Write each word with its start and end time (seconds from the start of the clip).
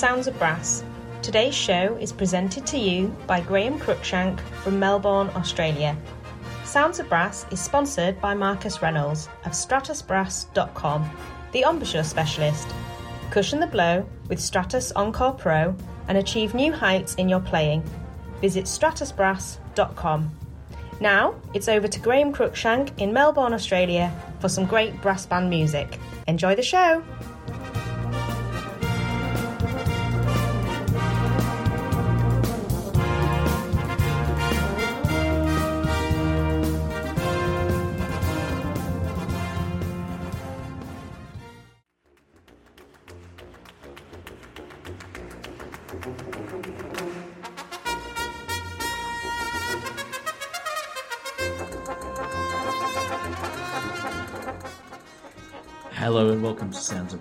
Sounds 0.00 0.26
of 0.26 0.38
Brass. 0.38 0.82
Today's 1.20 1.54
show 1.54 1.94
is 2.00 2.10
presented 2.10 2.64
to 2.68 2.78
you 2.78 3.14
by 3.26 3.42
Graeme 3.42 3.78
Cruickshank 3.78 4.40
from 4.62 4.78
Melbourne, 4.78 5.28
Australia. 5.36 5.94
Sounds 6.64 6.98
of 7.00 7.08
Brass 7.10 7.44
is 7.50 7.60
sponsored 7.60 8.18
by 8.18 8.32
Marcus 8.32 8.80
Reynolds 8.80 9.28
of 9.44 9.52
stratusbrass.com, 9.52 11.10
the 11.52 11.64
embouchure 11.68 12.02
specialist. 12.02 12.74
Cushion 13.30 13.60
the 13.60 13.66
blow 13.66 14.08
with 14.28 14.40
Stratus 14.40 14.90
Encore 14.92 15.34
Pro 15.34 15.76
and 16.08 16.16
achieve 16.16 16.54
new 16.54 16.72
heights 16.72 17.14
in 17.16 17.28
your 17.28 17.40
playing. 17.40 17.82
Visit 18.40 18.64
stratusbrass.com. 18.64 20.30
Now, 20.98 21.34
it's 21.52 21.68
over 21.68 21.88
to 21.88 22.00
Graeme 22.00 22.32
Cruickshank 22.32 22.98
in 22.98 23.12
Melbourne, 23.12 23.52
Australia 23.52 24.10
for 24.40 24.48
some 24.48 24.64
great 24.64 24.98
brass 25.02 25.26
band 25.26 25.50
music. 25.50 25.98
Enjoy 26.26 26.54
the 26.54 26.62
show! 26.62 27.04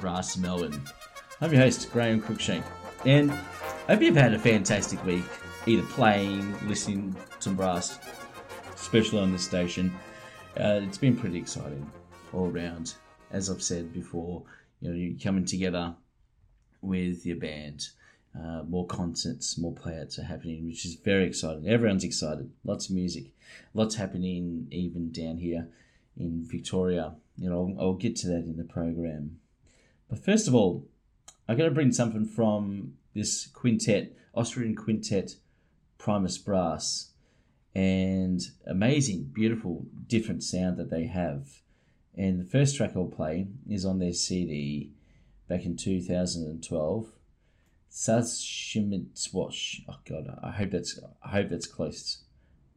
Brass 0.10 0.38
Melbourne. 0.38 0.82
I'm 1.40 1.54
your 1.54 1.62
host, 1.62 1.92
Graeme 1.92 2.20
Cruickshank, 2.20 2.64
and 3.06 3.30
I 3.30 3.94
hope 3.94 4.02
you've 4.02 4.16
had 4.16 4.34
a 4.34 4.40
fantastic 4.40 5.06
week, 5.06 5.24
either 5.68 5.84
playing, 5.84 6.68
listening 6.68 7.14
to 7.14 7.20
some 7.38 7.56
brass, 7.56 8.00
especially 8.74 9.20
on 9.20 9.32
this 9.32 9.46
station. 9.46 9.94
Uh, 10.60 10.82
it's 10.82 10.98
been 10.98 11.16
pretty 11.16 11.38
exciting 11.38 11.88
all 12.34 12.48
round. 12.48 12.96
As 13.30 13.52
I've 13.52 13.62
said 13.62 13.94
before, 13.94 14.42
you 14.82 14.90
know, 14.90 14.96
you're 14.96 15.20
coming 15.20 15.46
together 15.46 15.94
with 16.82 17.24
your 17.24 17.38
band. 17.38 17.90
Uh, 18.36 18.64
more 18.68 18.88
concerts, 18.88 19.60
more 19.60 19.76
playouts 19.76 20.18
are 20.18 20.24
happening, 20.24 20.66
which 20.66 20.86
is 20.88 20.96
very 20.96 21.28
exciting. 21.28 21.70
Everyone's 21.70 22.04
excited. 22.04 22.50
Lots 22.64 22.90
of 22.90 22.96
music, 22.96 23.26
lots 23.76 23.94
happening 23.94 24.70
even 24.72 25.12
down 25.12 25.38
here 25.38 25.70
in 26.18 26.48
Victoria. 26.50 27.14
You 27.38 27.52
know, 27.52 27.76
I'll, 27.78 27.90
I'll 27.90 27.94
get 27.94 28.16
to 28.18 28.28
that 28.30 28.46
in 28.46 28.58
the 28.58 28.64
program. 28.64 29.39
But 30.10 30.24
first 30.24 30.48
of 30.48 30.56
all, 30.56 30.88
I'm 31.48 31.58
going 31.58 31.70
to 31.70 31.76
bring 31.76 31.92
something 31.92 32.26
from 32.26 32.94
this 33.14 33.48
quintet, 33.48 34.16
Austrian 34.34 34.76
quintet, 34.76 35.36
Primus 35.98 36.38
Brass, 36.38 37.12
and 37.76 38.42
amazing, 38.66 39.32
beautiful, 39.34 39.86
different 40.08 40.44
sound 40.44 40.78
that 40.78 40.90
they 40.90 41.06
have. 41.06 41.62
And 42.16 42.40
the 42.40 42.50
first 42.50 42.76
track 42.76 42.92
I'll 42.96 43.06
play 43.06 43.48
is 43.70 43.86
on 43.86 44.00
their 44.00 44.14
CD 44.14 44.92
back 45.48 45.66
in 45.66 45.78
2012. 45.78 47.08
Sazshimitswash. 47.92 49.82
Oh 49.88 50.00
god, 50.08 50.40
I 50.44 50.52
hope 50.52 50.72
that's 50.72 51.00
I 51.24 51.30
hope 51.30 51.50
that's 51.50 51.68
close 51.68 52.20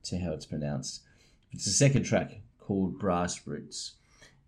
to 0.05 0.19
how 0.19 0.33
it's 0.33 0.47
pronounced. 0.47 1.03
It's 1.51 1.65
the 1.65 1.71
second 1.71 2.05
track 2.05 2.41
called 2.59 2.99
Brass 2.99 3.47
Roots. 3.47 3.93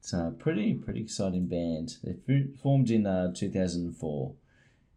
It's 0.05 0.13
a 0.13 0.35
pretty 0.39 0.75
pretty 0.75 1.01
exciting 1.01 1.47
band. 1.47 1.97
They 2.05 2.45
formed 2.63 2.91
in 2.91 3.07
uh, 3.07 3.33
2004 3.33 4.35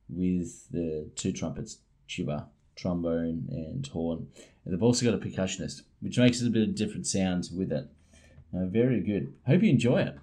with 0.10 0.70
the 0.70 1.10
two 1.16 1.32
trumpets, 1.32 1.78
tuba, 2.10 2.50
trombone, 2.76 3.48
and 3.50 3.88
horn. 3.88 4.28
And 4.66 4.74
they've 4.74 4.84
also 4.84 5.06
got 5.06 5.14
a 5.14 5.26
percussionist, 5.26 5.84
which 6.02 6.18
makes 6.18 6.42
it 6.42 6.48
a 6.48 6.50
bit 6.50 6.68
of 6.68 6.76
different 6.76 7.08
sounds 7.08 7.52
with 7.52 7.72
it. 7.72 7.88
Uh, 8.54 8.66
very 8.66 9.00
good. 9.00 9.34
Hope 9.48 9.64
you 9.64 9.70
enjoy 9.70 10.02
it. 10.02 10.18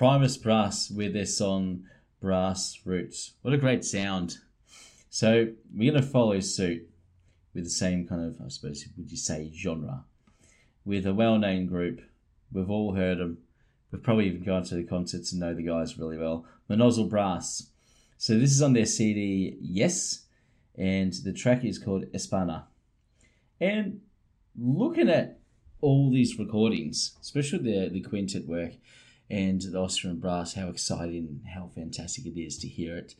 Primus 0.00 0.38
Brass 0.38 0.90
with 0.90 1.12
their 1.12 1.26
song 1.26 1.84
Brass 2.22 2.80
Roots. 2.86 3.32
What 3.42 3.52
a 3.52 3.58
great 3.58 3.84
sound. 3.84 4.38
So 5.10 5.48
we're 5.76 5.92
going 5.92 6.02
to 6.02 6.08
follow 6.08 6.40
suit 6.40 6.88
with 7.52 7.64
the 7.64 7.70
same 7.70 8.08
kind 8.08 8.24
of, 8.24 8.40
I 8.42 8.48
suppose, 8.48 8.82
would 8.96 9.10
you 9.10 9.18
say, 9.18 9.52
genre, 9.54 10.04
with 10.86 11.04
a 11.04 11.12
well 11.12 11.36
known 11.36 11.66
group. 11.66 12.00
We've 12.50 12.70
all 12.70 12.94
heard 12.94 13.18
them. 13.18 13.40
We've 13.92 14.02
probably 14.02 14.28
even 14.28 14.42
gone 14.42 14.64
to 14.64 14.74
the 14.74 14.84
concerts 14.84 15.32
and 15.32 15.40
know 15.42 15.52
the 15.52 15.64
guys 15.64 15.98
really 15.98 16.16
well. 16.16 16.46
Mnozil 16.70 17.10
Brass. 17.10 17.66
So 18.16 18.38
this 18.38 18.52
is 18.52 18.62
on 18.62 18.72
their 18.72 18.86
CD, 18.86 19.58
Yes, 19.60 20.22
and 20.78 21.12
the 21.12 21.34
track 21.34 21.62
is 21.62 21.78
called 21.78 22.06
Espana. 22.14 22.68
And 23.60 24.00
looking 24.58 25.10
at 25.10 25.40
all 25.82 26.10
these 26.10 26.38
recordings, 26.38 27.18
especially 27.20 27.58
the, 27.58 27.90
the 27.90 28.00
quintet 28.00 28.48
work 28.48 28.72
and 29.30 29.60
the 29.60 29.78
Austrian 29.78 30.18
brass, 30.18 30.54
how 30.54 30.68
exciting, 30.68 31.42
how 31.54 31.70
fantastic 31.74 32.26
it 32.26 32.38
is 32.38 32.58
to 32.58 32.68
hear 32.68 32.96
it. 32.96 33.14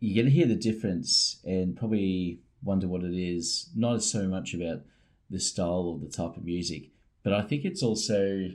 You 0.00 0.14
get 0.14 0.24
to 0.24 0.30
hear 0.30 0.46
the 0.46 0.56
difference 0.56 1.40
and 1.44 1.76
probably 1.76 2.40
wonder 2.62 2.88
what 2.88 3.04
it 3.04 3.14
is. 3.14 3.68
Not 3.76 4.02
so 4.02 4.26
much 4.26 4.54
about 4.54 4.80
the 5.28 5.38
style 5.38 5.86
or 5.86 5.98
the 5.98 6.10
type 6.10 6.36
of 6.36 6.44
music, 6.44 6.90
but 7.22 7.32
I 7.32 7.42
think 7.42 7.64
it's 7.64 7.82
also 7.82 8.48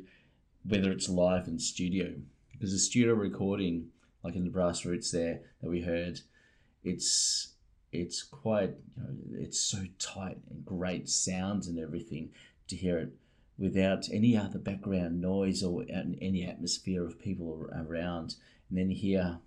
whether 0.68 0.92
it's 0.92 1.08
live 1.08 1.48
in 1.48 1.60
studio. 1.60 2.16
Because 2.52 2.72
the 2.72 2.80
studio 2.80 3.14
recording, 3.14 3.90
like 4.24 4.36
in 4.36 4.44
the 4.44 4.50
brass 4.50 4.84
roots 4.84 5.12
there 5.12 5.42
that 5.62 5.70
we 5.70 5.82
heard, 5.82 6.22
it's 6.84 7.54
it's 7.92 8.24
quite 8.24 8.76
you 8.98 9.04
know 9.04 9.16
it's 9.40 9.60
so 9.60 9.84
tight 10.00 10.38
and 10.50 10.66
great 10.66 11.08
sounds 11.08 11.68
and 11.68 11.80
everything 11.80 12.32
to 12.68 12.76
hear 12.76 12.98
it 12.98 13.14
without 13.58 14.08
any 14.12 14.38
other 14.38 14.60
background 14.60 15.20
noise 15.20 15.64
or 15.64 15.84
any 15.90 16.46
atmosphere 16.46 17.06
of 17.06 17.20
people 17.20 17.68
around. 17.74 18.36
And 18.70 18.78
then 18.78 18.90
hear 18.92 19.40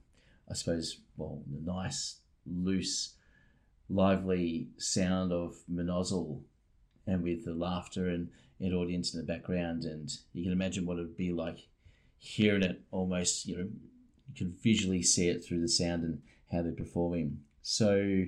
i 0.50 0.54
suppose 0.54 0.98
well 1.16 1.42
the 1.46 1.60
nice 1.60 2.16
loose 2.44 3.14
lively 3.88 4.68
sound 4.78 5.32
of 5.32 5.54
Mnozil 5.70 6.40
and 7.06 7.22
with 7.22 7.44
the 7.44 7.54
laughter 7.54 8.08
and, 8.08 8.28
and 8.60 8.74
audience 8.74 9.12
in 9.12 9.20
the 9.20 9.26
background. 9.26 9.84
And 9.84 10.10
you 10.32 10.44
can 10.44 10.52
imagine 10.52 10.86
what 10.86 10.98
it 10.98 11.02
would 11.02 11.16
be 11.16 11.32
like 11.32 11.58
hearing 12.18 12.62
it 12.62 12.82
almost 12.90 13.46
you 13.46 13.56
know 13.56 13.62
you 13.62 14.34
can 14.36 14.54
visually 14.62 15.02
see 15.02 15.28
it 15.28 15.44
through 15.44 15.60
the 15.60 15.68
sound 15.68 16.04
and 16.04 16.22
how 16.52 16.62
they're 16.62 16.72
performing. 16.72 17.40
So 17.62 18.24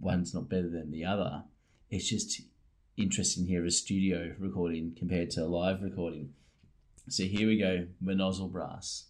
one's 0.00 0.34
not 0.34 0.48
better 0.48 0.68
than 0.68 0.90
the 0.90 1.04
other. 1.04 1.44
It's 1.90 2.08
just 2.08 2.40
interesting 2.96 3.46
here 3.46 3.64
a 3.64 3.70
studio 3.70 4.34
recording 4.38 4.94
compared 4.96 5.30
to 5.30 5.42
a 5.42 5.46
live 5.46 5.82
recording. 5.82 6.32
So 7.08 7.24
here 7.24 7.48
we 7.48 7.58
go, 7.58 7.86
Mnozil 8.02 8.50
Brass. 8.50 9.06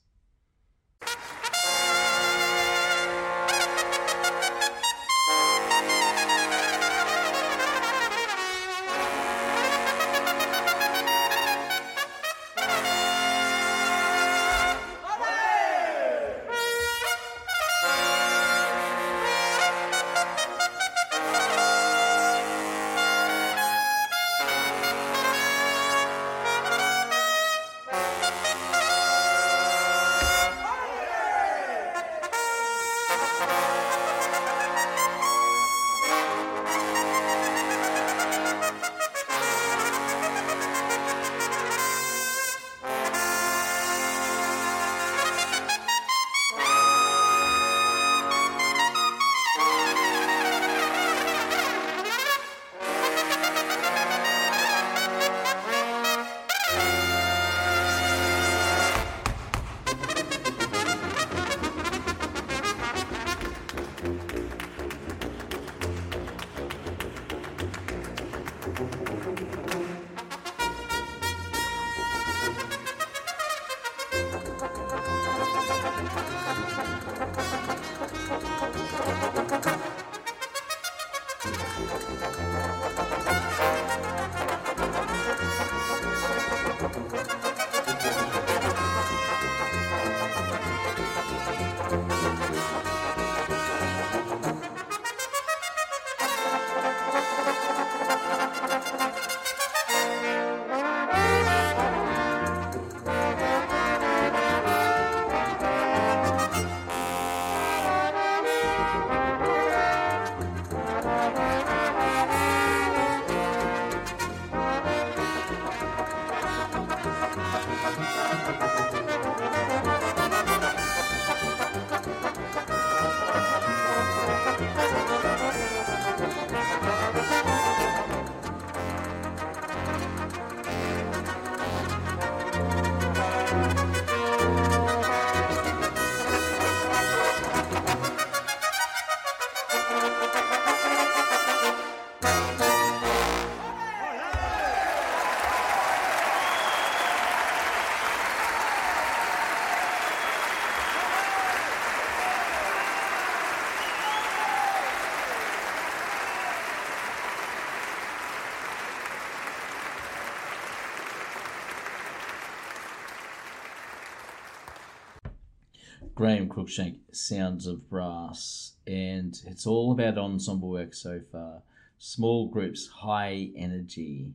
Graeme 166.25 166.49
Cruickshank, 166.49 167.01
Sounds 167.13 167.67
of 167.67 167.91
Brass, 167.91 168.77
and 168.87 169.39
it's 169.47 169.67
all 169.67 169.93
about 169.93 170.17
ensemble 170.17 170.71
work 170.71 170.95
so 170.95 171.21
far. 171.31 171.61
Small 171.99 172.49
groups, 172.49 172.87
high 172.87 173.51
energy, 173.55 174.33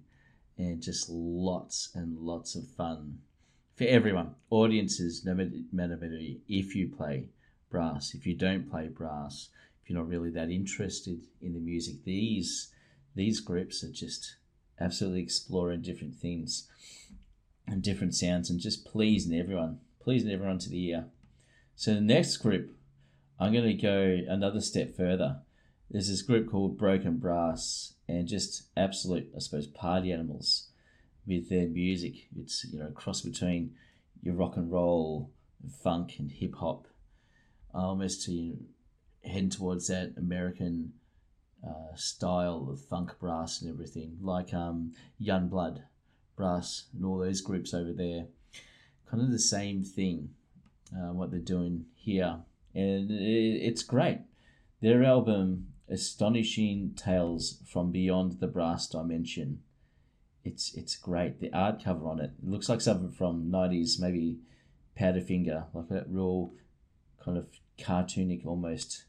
and 0.56 0.84
just 0.84 1.10
lots 1.10 1.90
and 1.96 2.20
lots 2.20 2.54
of 2.56 2.68
fun 2.68 3.18
for 3.76 3.86
everyone. 3.86 4.36
Audiences, 4.52 5.26
no 5.26 5.34
matter 5.34 5.98
if 6.48 6.76
you 6.76 6.90
play 6.96 7.26
brass, 7.72 8.14
if 8.14 8.28
you 8.28 8.36
don't 8.36 8.70
play 8.70 8.88
brass, 8.88 9.50
if 9.82 9.90
you're 9.90 9.98
not 9.98 10.08
really 10.08 10.30
that 10.30 10.52
interested 10.52 11.22
in 11.42 11.56
the 11.56 11.60
music, 11.60 12.04
these 12.04 12.72
these 13.16 13.40
groups 13.40 13.84
are 13.84 13.92
just 13.92 14.36
absolutely 14.80 15.24
exploring 15.24 15.82
different 15.82 16.14
things 16.14 16.70
and 17.66 17.82
different 17.82 18.14
sounds 18.14 18.52
and 18.52 18.60
just 18.60 18.86
pleasing 18.86 19.36
everyone, 19.36 19.80
pleasing 20.00 20.30
everyone 20.30 20.60
to 20.60 20.70
the 20.70 20.90
ear. 20.90 21.06
So 21.80 21.94
the 21.94 22.02
next 22.02 22.36
group, 22.36 22.76
I'm 23.40 23.54
going 23.54 23.64
to 23.64 23.74
go 23.74 24.18
another 24.28 24.60
step 24.60 24.98
further. 24.98 25.38
There's 25.90 26.10
this 26.10 26.22
group 26.22 26.52
called 26.52 26.78
Broken 26.78 27.20
Brass, 27.20 27.94
and 28.06 28.28
just 28.28 28.64
absolute, 28.76 29.32
I 29.34 29.40
suppose, 29.40 29.66
party 29.66 30.12
animals 30.12 30.72
with 31.26 31.48
their 31.48 31.68
music. 31.68 32.28
It's 32.38 32.66
you 32.66 32.80
know 32.80 32.88
a 32.88 32.92
cross 32.92 33.22
between 33.22 33.76
your 34.22 34.34
rock 34.34 34.58
and 34.58 34.70
roll, 34.70 35.32
funk, 35.82 36.16
and 36.20 36.30
hip 36.30 36.56
hop, 36.56 36.86
almost 37.74 38.26
to 38.26 38.58
heading 39.24 39.50
towards 39.50 39.88
that 39.88 40.16
American 40.18 40.92
uh, 41.66 41.96
style 41.96 42.68
of 42.70 42.82
funk 42.82 43.18
brass 43.22 43.62
and 43.62 43.72
everything, 43.72 44.18
like 44.22 44.54
um, 44.54 44.92
Youngblood 45.22 45.84
Brass 46.36 46.88
and 46.94 47.06
all 47.06 47.20
those 47.20 47.40
groups 47.40 47.74
over 47.74 47.94
there. 47.94 48.26
Kind 49.10 49.24
of 49.24 49.32
the 49.32 49.40
same 49.40 49.86
thing, 49.86 50.32
uh, 50.94 51.14
what 51.14 51.32
they're 51.32 51.40
doing 51.40 51.86
here, 51.96 52.40
and 52.74 53.12
it, 53.12 53.62
it's 53.62 53.84
great. 53.84 54.22
Their 54.82 55.04
album, 55.04 55.68
Astonishing 55.90 56.94
Tales 56.96 57.60
from 57.66 57.92
Beyond 57.92 58.40
the 58.40 58.48
Brass 58.48 58.88
Dimension, 58.88 59.62
it's 60.44 60.74
it's 60.74 60.96
great. 60.96 61.40
The 61.40 61.54
art 61.54 61.84
cover 61.84 62.08
on 62.08 62.20
it, 62.20 62.32
it 62.42 62.50
looks 62.50 62.70
like 62.70 62.82
something 62.82 63.12
from 63.12 63.52
'90s, 63.52 64.00
maybe 64.00 64.40
Powderfinger, 64.98 65.66
like 65.74 65.90
that 65.90 66.10
real 66.10 66.54
kind 67.24 67.38
of 67.38 67.48
cartoonic 67.78 68.46
almost 68.46 69.06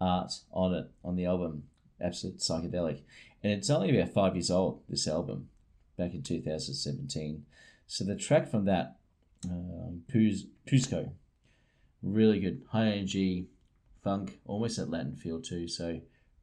art 0.00 0.32
on 0.52 0.74
it 0.74 0.90
on 1.04 1.16
the 1.16 1.24
album 1.24 1.64
absolute 2.00 2.38
psychedelic. 2.38 3.00
And 3.42 3.52
it's 3.52 3.70
only 3.70 3.96
about 3.96 4.12
five 4.12 4.34
years 4.34 4.50
old, 4.50 4.82
this 4.88 5.06
album, 5.06 5.48
back 5.96 6.14
in 6.14 6.22
2017. 6.22 7.44
So 7.86 8.04
the 8.04 8.16
track 8.16 8.50
from 8.50 8.64
that, 8.64 8.95
um, 9.44 10.02
Cusco, 10.10 11.10
really 12.02 12.40
good, 12.40 12.62
high 12.70 12.88
energy, 12.88 13.48
funk, 14.02 14.38
almost 14.46 14.76
that 14.76 14.90
Latin 14.90 15.16
feel 15.16 15.40
too. 15.40 15.68
So 15.68 16.00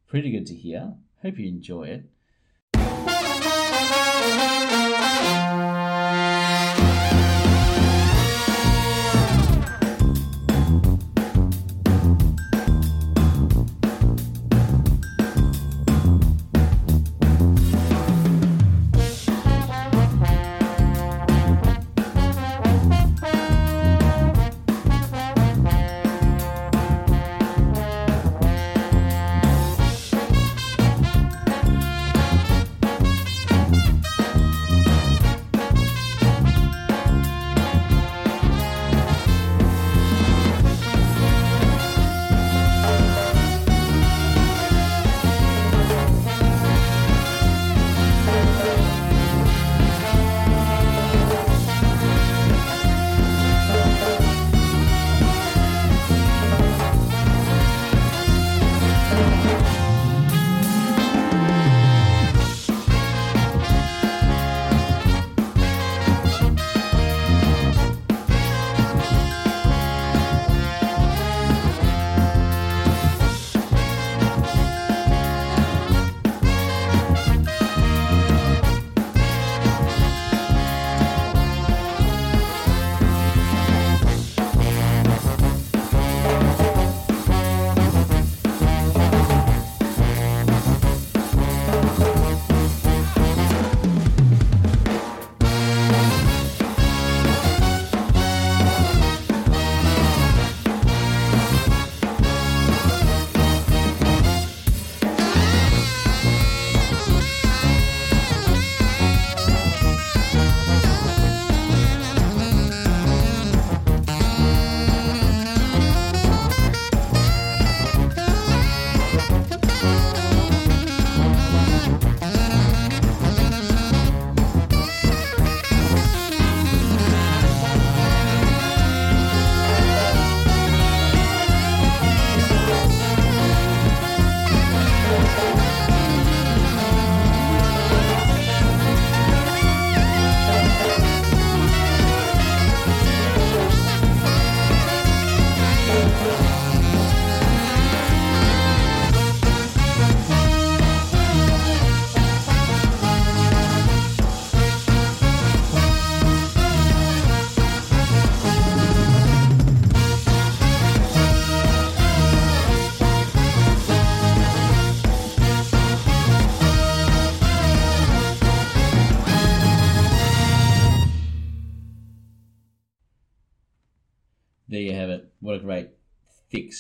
pretty 0.07 0.31
good 0.31 0.45
to 0.47 0.55
hear. 0.55 0.93
Hope 1.21 1.37
you 1.37 1.47
enjoy 1.47 1.83
it. 1.83 2.09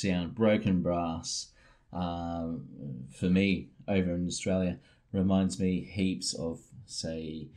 Sound, 0.03 0.35
broken 0.35 0.81
brass. 0.81 1.47
Um, 1.91 2.67
for 3.11 3.27
me, 3.27 3.69
over 3.87 4.13
in 4.13 4.27
Australia, 4.27 4.79
reminds 5.11 5.59
me 5.59 5.81
heaps 5.81 6.33
of, 6.33 6.59
say, 6.85 7.47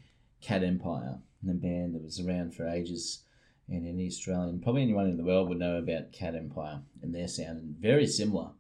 Cat 0.41 0.63
Empire, 0.63 1.19
the 1.43 1.55
band 1.55 1.95
that 1.95 2.03
was 2.03 2.21
around 2.21 2.55
for 2.55 2.69
ages. 2.69 3.23
And 3.69 3.87
any 3.87 4.07
Australian, 4.07 4.61
probably 4.61 4.83
anyone 4.83 5.07
in 5.07 5.17
the 5.17 5.25
world 5.25 5.49
would 5.49 5.59
know 5.59 5.77
about 5.77 6.13
Cat 6.13 6.37
Empire 6.37 6.81
and 7.03 7.15
their 7.15 7.29
sound, 7.29 7.59
and 7.59 7.77
very 7.77 8.07
similar 8.07 8.51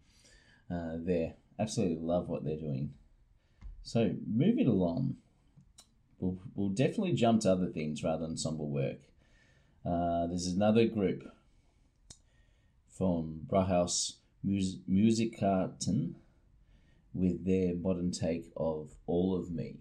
uh, 0.70 0.96
there. 0.96 1.34
Absolutely 1.58 2.04
love 2.04 2.28
what 2.28 2.44
they're 2.44 2.56
doing. 2.56 2.92
So, 3.82 4.14
moving 4.26 4.66
along, 4.66 5.16
we'll, 6.18 6.38
we'll 6.56 6.70
definitely 6.70 7.12
jump 7.12 7.42
to 7.42 7.52
other 7.52 7.68
things 7.68 8.02
rather 8.02 8.22
than 8.22 8.32
ensemble 8.32 8.68
work. 8.68 8.98
Uh, 9.84 10.26
there's 10.26 10.48
another 10.48 10.86
group 10.86 11.22
from 12.96 13.40
Brauhaus 13.46 14.14
Mus- 14.42 14.78
Musikkarten 14.88 16.14
with 17.12 17.44
their 17.44 17.74
modern 17.74 18.10
take 18.10 18.50
of 18.56 18.90
All 19.06 19.34
of 19.34 19.50
Me. 19.50 19.76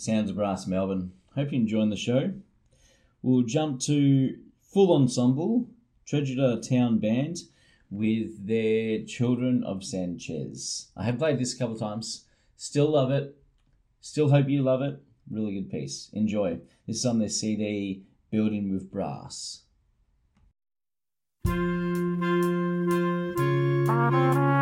Sounds 0.00 0.30
of 0.30 0.36
Brass 0.36 0.66
Melbourne. 0.66 1.12
Hope 1.34 1.52
you're 1.52 1.60
enjoying 1.60 1.90
the 1.90 1.96
show. 1.96 2.32
We'll 3.20 3.42
jump 3.42 3.80
to 3.80 4.38
full 4.62 4.96
ensemble, 4.96 5.68
Treasure 6.06 6.58
Town 6.58 6.98
Band 6.98 7.36
with 7.90 8.46
their 8.46 9.04
Children 9.04 9.62
of 9.62 9.84
Sanchez. 9.84 10.88
I 10.96 11.04
have 11.04 11.18
played 11.18 11.38
this 11.38 11.54
a 11.54 11.58
couple 11.58 11.74
of 11.74 11.80
times. 11.80 12.24
Still 12.56 12.92
love 12.92 13.10
it. 13.10 13.36
Still 14.00 14.30
hope 14.30 14.48
you 14.48 14.62
love 14.62 14.80
it. 14.80 15.02
Really 15.30 15.52
good 15.52 15.70
piece. 15.70 16.08
Enjoy. 16.14 16.60
This 16.86 16.96
is 16.96 17.06
on 17.06 17.18
their 17.18 17.28
CD, 17.28 18.04
Building 18.30 18.72
with 18.72 18.90
Brass. 18.90 19.64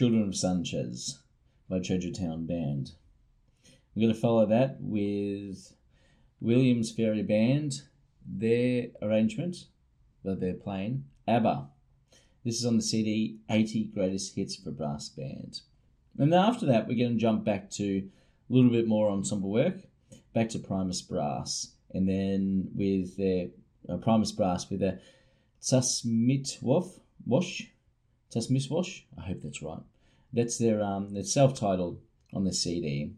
Children 0.00 0.28
of 0.28 0.34
Sanchez 0.34 1.18
by 1.68 1.78
Treasure 1.78 2.10
Town 2.10 2.46
Band. 2.46 2.92
We're 3.94 4.04
going 4.04 4.14
to 4.14 4.18
follow 4.18 4.46
that 4.46 4.78
with 4.80 5.74
Williams 6.40 6.90
Fairey 6.90 7.22
Band, 7.22 7.82
their 8.26 8.86
arrangement 9.02 9.66
that 10.24 10.40
they're 10.40 10.54
playing, 10.54 11.04
ABBA. 11.28 11.68
This 12.46 12.58
is 12.58 12.64
on 12.64 12.76
the 12.76 12.82
CD 12.82 13.40
80 13.50 13.90
Greatest 13.92 14.34
Hits 14.36 14.56
for 14.56 14.70
Brass 14.70 15.10
Band. 15.10 15.60
And 16.16 16.32
then 16.32 16.40
after 16.40 16.64
that, 16.64 16.88
we're 16.88 16.96
going 16.96 17.16
to 17.16 17.20
jump 17.20 17.44
back 17.44 17.68
to 17.72 17.98
a 17.98 18.02
little 18.48 18.70
bit 18.70 18.88
more 18.88 19.10
ensemble 19.10 19.50
work, 19.50 19.82
back 20.32 20.48
to 20.48 20.58
Primus 20.58 21.02
Brass, 21.02 21.74
and 21.92 22.08
then 22.08 22.70
with 22.74 23.18
their 23.18 23.48
uh, 23.86 23.98
Primus 23.98 24.32
Brass 24.32 24.70
with 24.70 24.80
a 24.80 24.98
Tasmitwoff 25.60 27.00
Wash, 27.26 27.68
Tasmiswash, 28.34 29.02
I 29.18 29.26
hope 29.26 29.42
that's 29.42 29.60
right. 29.60 29.82
That's 30.32 30.58
their 30.58 30.82
um, 30.82 31.12
their 31.14 31.24
self-titled 31.24 32.00
on 32.32 32.44
the 32.44 32.52
CD. 32.52 33.12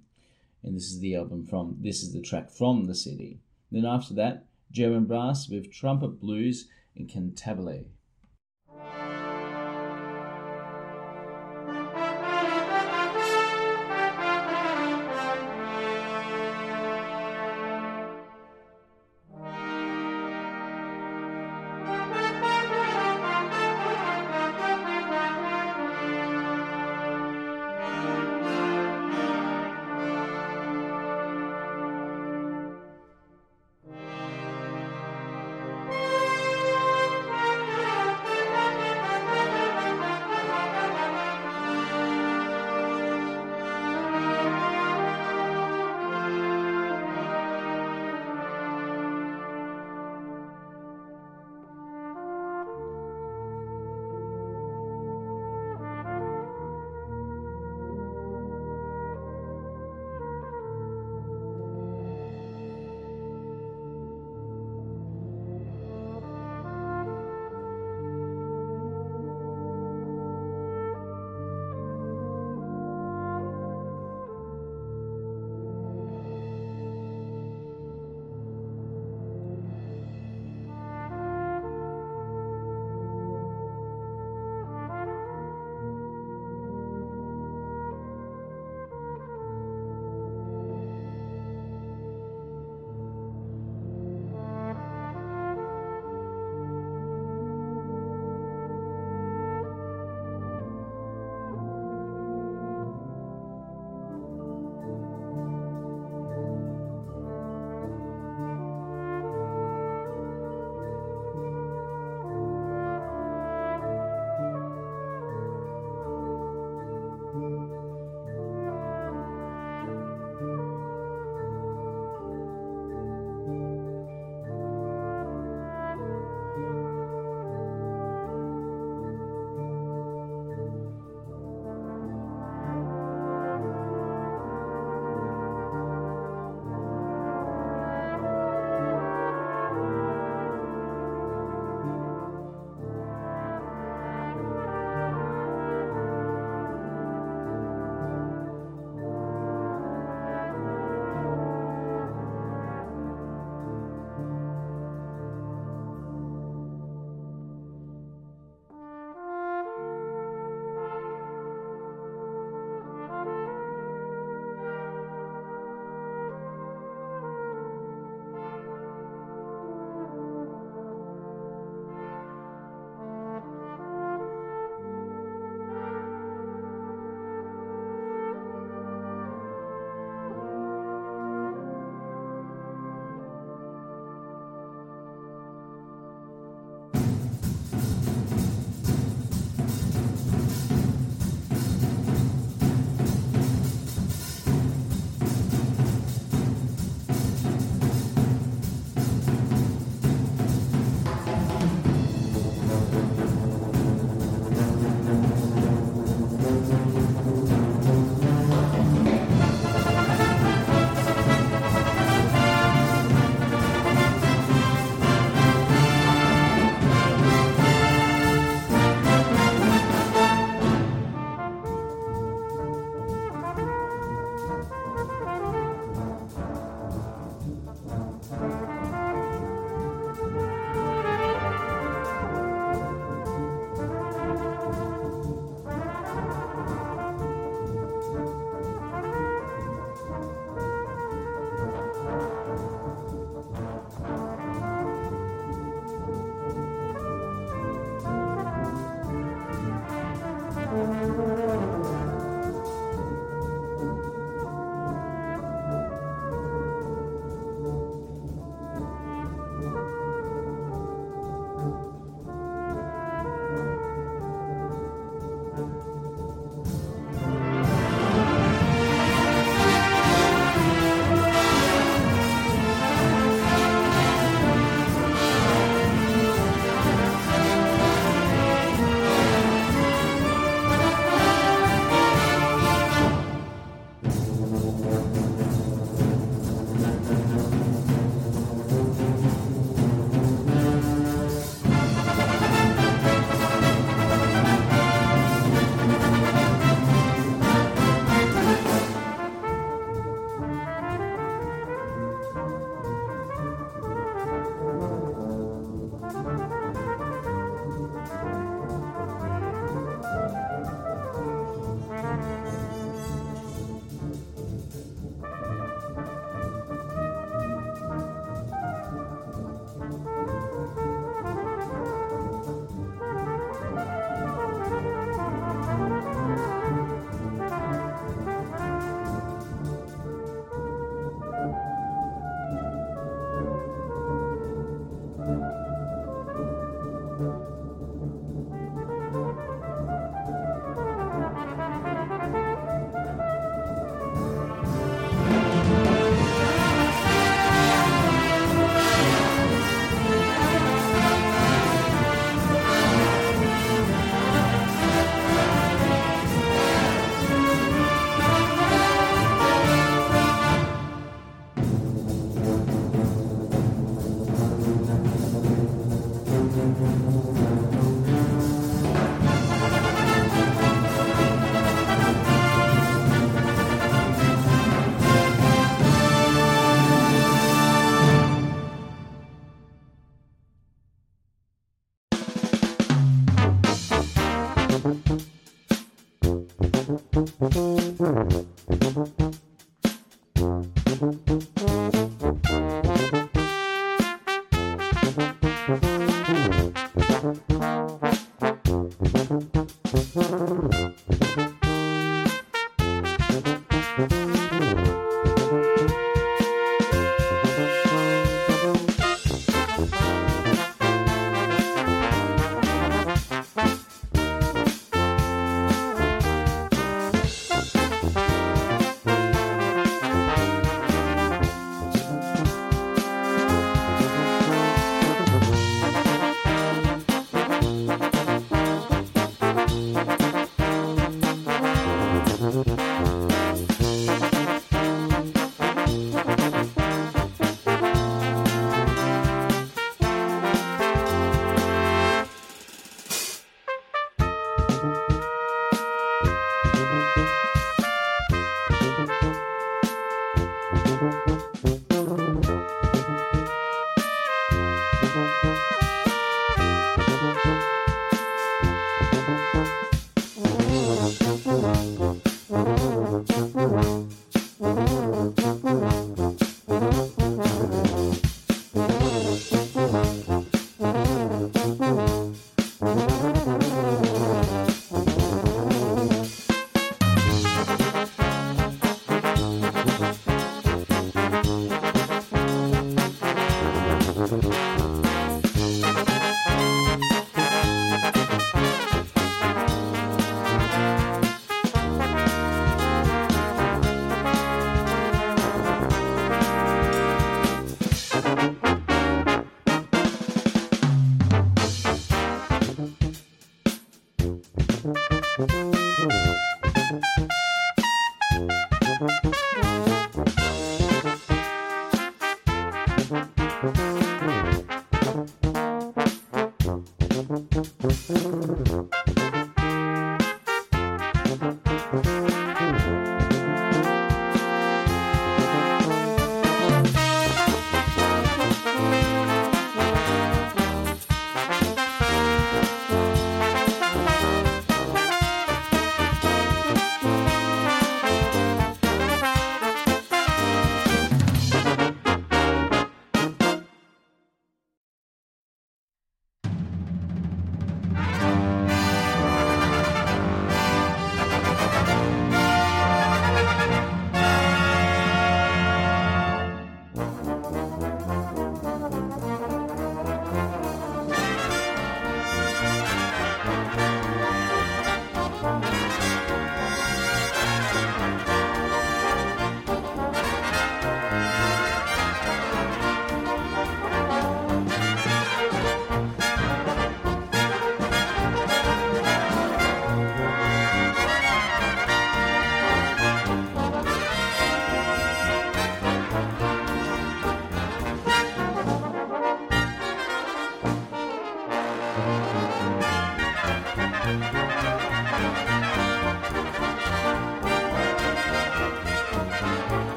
and 0.62 0.76
this 0.76 0.90
is 0.90 1.00
the 1.00 1.14
album 1.16 1.44
from 1.44 1.76
this 1.80 2.02
is 2.02 2.12
the 2.12 2.22
track 2.22 2.50
from 2.50 2.86
the 2.86 2.94
CD. 2.94 3.40
Then 3.70 3.84
after 3.84 4.14
that, 4.14 4.46
German 4.70 5.04
brass 5.04 5.48
with 5.48 5.72
trumpet 5.72 6.20
blues 6.20 6.68
and 6.96 7.08
cantabile. 7.08 7.84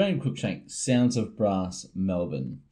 Graeme 0.00 0.18
Cruickshank, 0.18 0.70
Sounds 0.70 1.14
of 1.18 1.36
Brass, 1.36 1.86
Melbourne. 1.94 2.62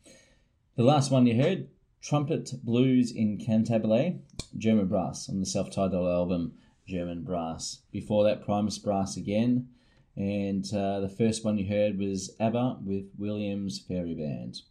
The 0.77 0.83
last 0.83 1.11
one 1.11 1.27
you 1.27 1.35
heard, 1.37 1.69
Trumpet 2.01 2.53
Blues 2.65 3.13
in 3.13 3.37
Cantabile, 3.37 4.21
German 4.57 4.87
Brass 4.87 5.29
on 5.29 5.39
the 5.39 5.45
self 5.45 5.71
titled 5.71 6.09
album 6.09 6.55
German 6.87 7.25
Brass. 7.25 7.81
Before 7.93 8.25
that, 8.25 8.43
Primus 8.43 8.79
Brass 8.79 9.19
again. 9.19 9.69
And 10.17 10.65
uh, 10.73 11.01
the 11.01 11.15
first 11.19 11.45
one 11.45 11.59
you 11.59 11.69
heard 11.69 11.99
was 11.99 12.35
ABBA 12.41 12.79
with 12.83 13.11
Williams 13.19 13.79
Fairey 13.79 14.17
Band. 14.17 14.63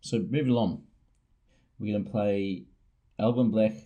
So 0.00 0.20
moving 0.20 0.48
along, 0.48 0.84
we're 1.78 1.92
going 1.92 2.06
to 2.06 2.10
play 2.10 2.64
Alban 3.18 3.52
Blech, 3.52 3.78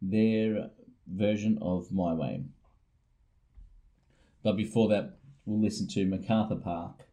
their 0.00 0.70
version 1.08 1.58
of 1.60 1.90
My 1.90 2.14
Way. 2.14 2.44
But 4.44 4.56
before 4.56 4.88
that, 4.90 5.17
we'll 5.48 5.60
listen 5.60 5.88
to 5.88 6.04
MacArthur 6.04 6.56
Park 6.56 7.06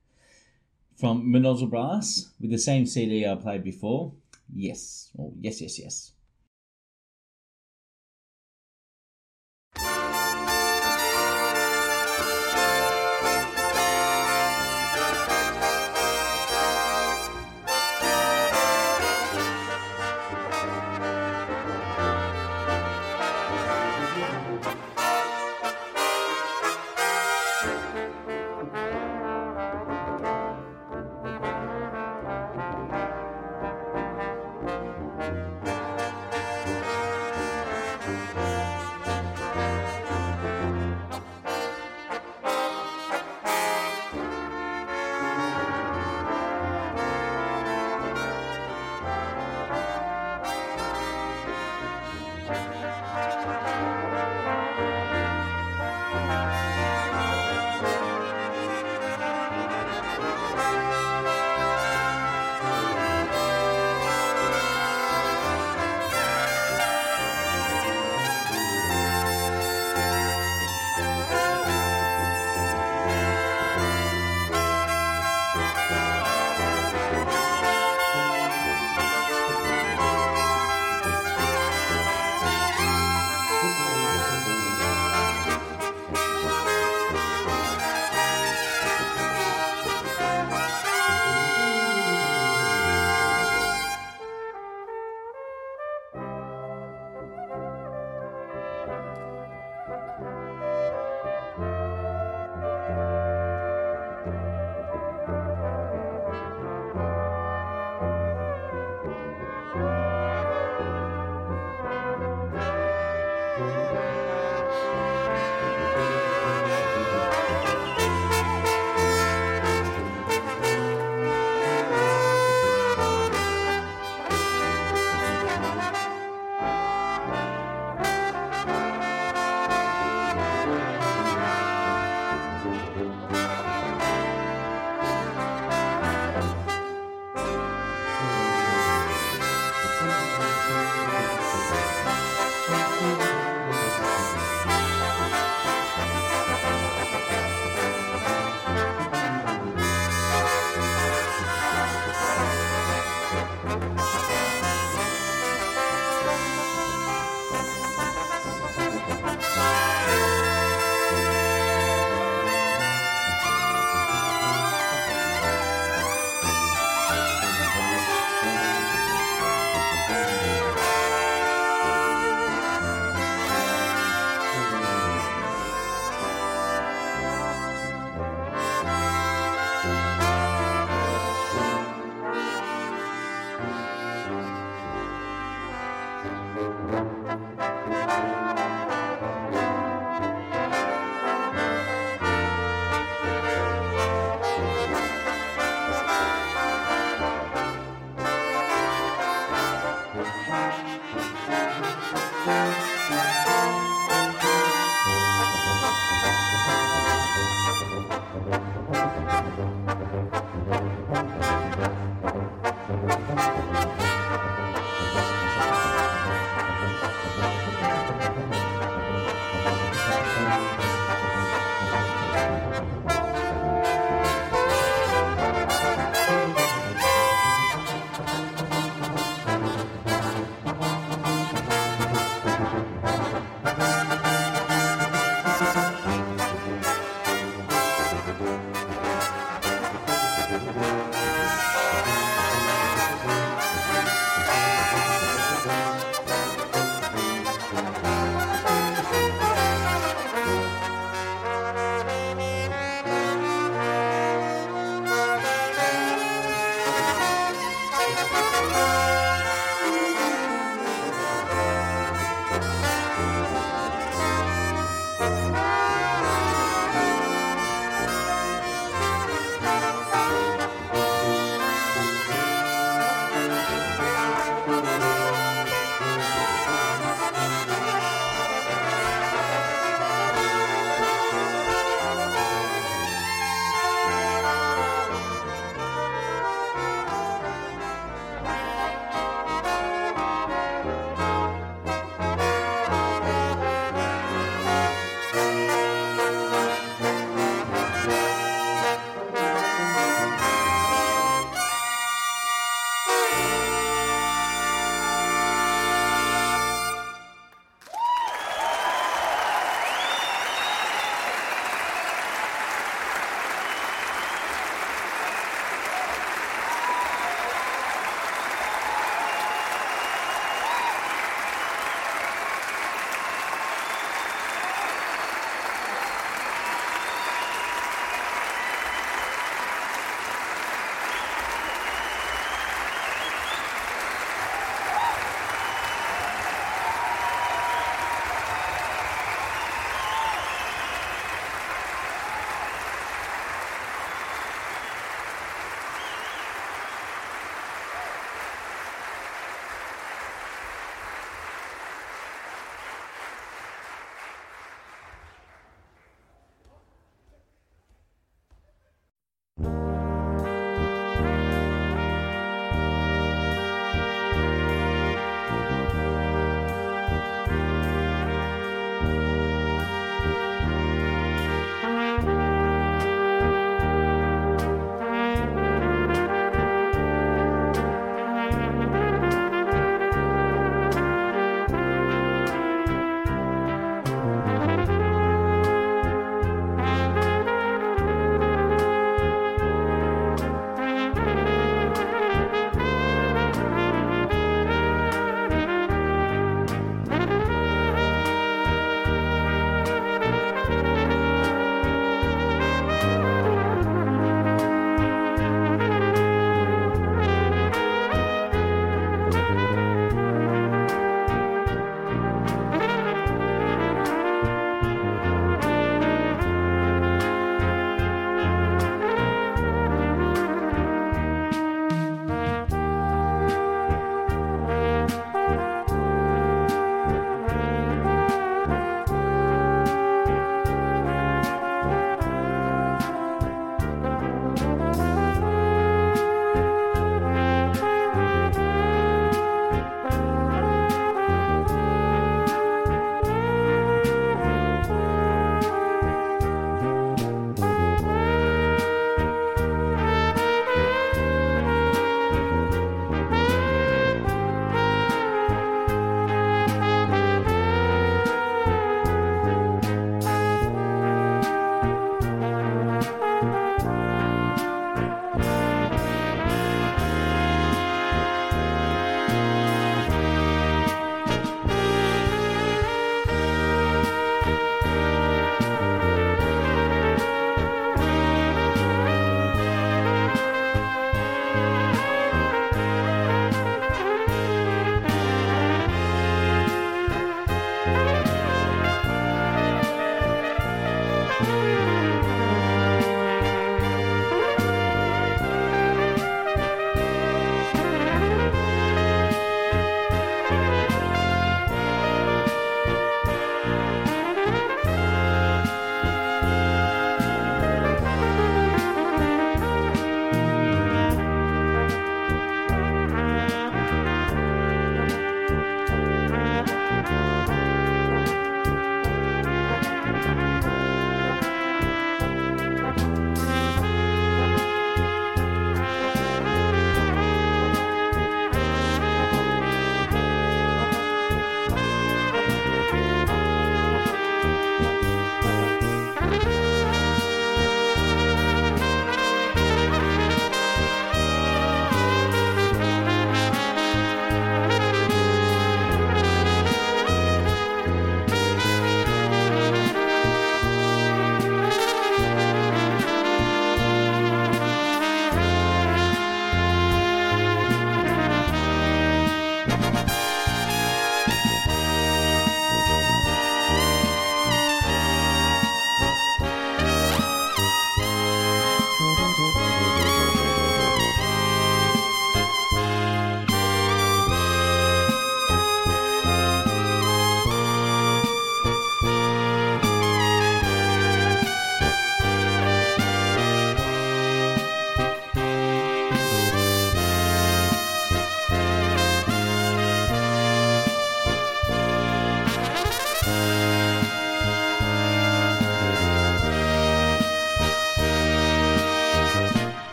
from 0.99 1.25
Mnozil 1.25 1.69
Brass 1.69 2.31
with 2.39 2.51
the 2.51 2.57
same 2.57 2.85
CD 2.85 3.25
I 3.25 3.35
played 3.35 3.63
before. 3.63 4.13
Yes, 4.53 5.09
oh, 5.17 5.33
yes, 5.39 5.61
yes, 5.61 5.79
yes. 5.79 6.11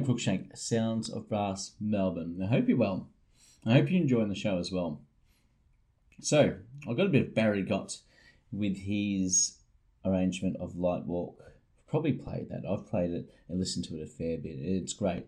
Graeme 0.00 0.16
Cruickshank, 0.16 0.56
Sounds 0.56 1.10
of 1.10 1.28
Brass, 1.28 1.72
Melbourne. 1.78 2.40
I 2.42 2.46
hope 2.46 2.68
you're 2.68 2.78
well. 2.78 3.08
I 3.66 3.74
hope 3.74 3.90
you're 3.90 4.00
enjoying 4.00 4.30
the 4.30 4.34
show 4.34 4.58
as 4.58 4.72
well. 4.72 5.00
So, 6.20 6.54
I've 6.88 6.96
got 6.96 7.06
a 7.06 7.10
bit 7.10 7.28
of 7.28 7.34
Barry 7.34 7.62
Gott 7.62 7.98
with 8.50 8.78
his 8.78 9.58
arrangement 10.04 10.56
of 10.58 10.76
Light 10.76 11.04
Walk. 11.04 11.42
Probably 11.86 12.12
played 12.12 12.48
that. 12.48 12.64
I've 12.66 12.88
played 12.88 13.10
it 13.10 13.30
and 13.48 13.58
listened 13.58 13.84
to 13.86 13.96
it 13.96 14.02
a 14.02 14.06
fair 14.06 14.38
bit. 14.38 14.56
It's 14.58 14.94
great. 14.94 15.26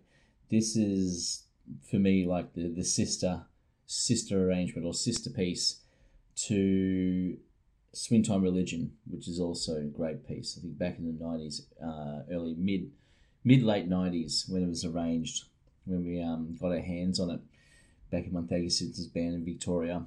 This 0.50 0.74
is 0.74 1.44
for 1.90 1.96
me 1.96 2.24
like 2.26 2.54
the, 2.54 2.68
the 2.68 2.84
sister 2.84 3.42
sister 3.86 4.48
arrangement 4.48 4.86
or 4.86 4.94
sister 4.94 5.28
piece 5.28 5.80
to 6.34 7.36
Swingtime 7.94 8.42
Religion, 8.42 8.92
which 9.10 9.28
is 9.28 9.38
also 9.38 9.76
a 9.76 9.82
great 9.82 10.26
piece. 10.26 10.56
I 10.56 10.62
think 10.62 10.78
back 10.78 10.98
in 10.98 11.06
the 11.06 11.24
nineties, 11.24 11.66
uh, 11.82 12.20
early 12.30 12.54
mid 12.56 12.90
mid 13.44 13.62
late 13.62 13.88
nineties 13.88 14.44
when 14.48 14.62
it 14.62 14.68
was 14.68 14.84
arranged, 14.84 15.44
when 15.84 16.04
we 16.04 16.22
um, 16.22 16.56
got 16.60 16.72
our 16.72 16.80
hands 16.80 17.18
on 17.20 17.30
it 17.30 17.40
back 18.10 18.26
in 18.26 18.32
Montague 18.32 18.70
Simpson's 18.70 19.08
band 19.08 19.34
in 19.34 19.44
Victoria. 19.44 20.04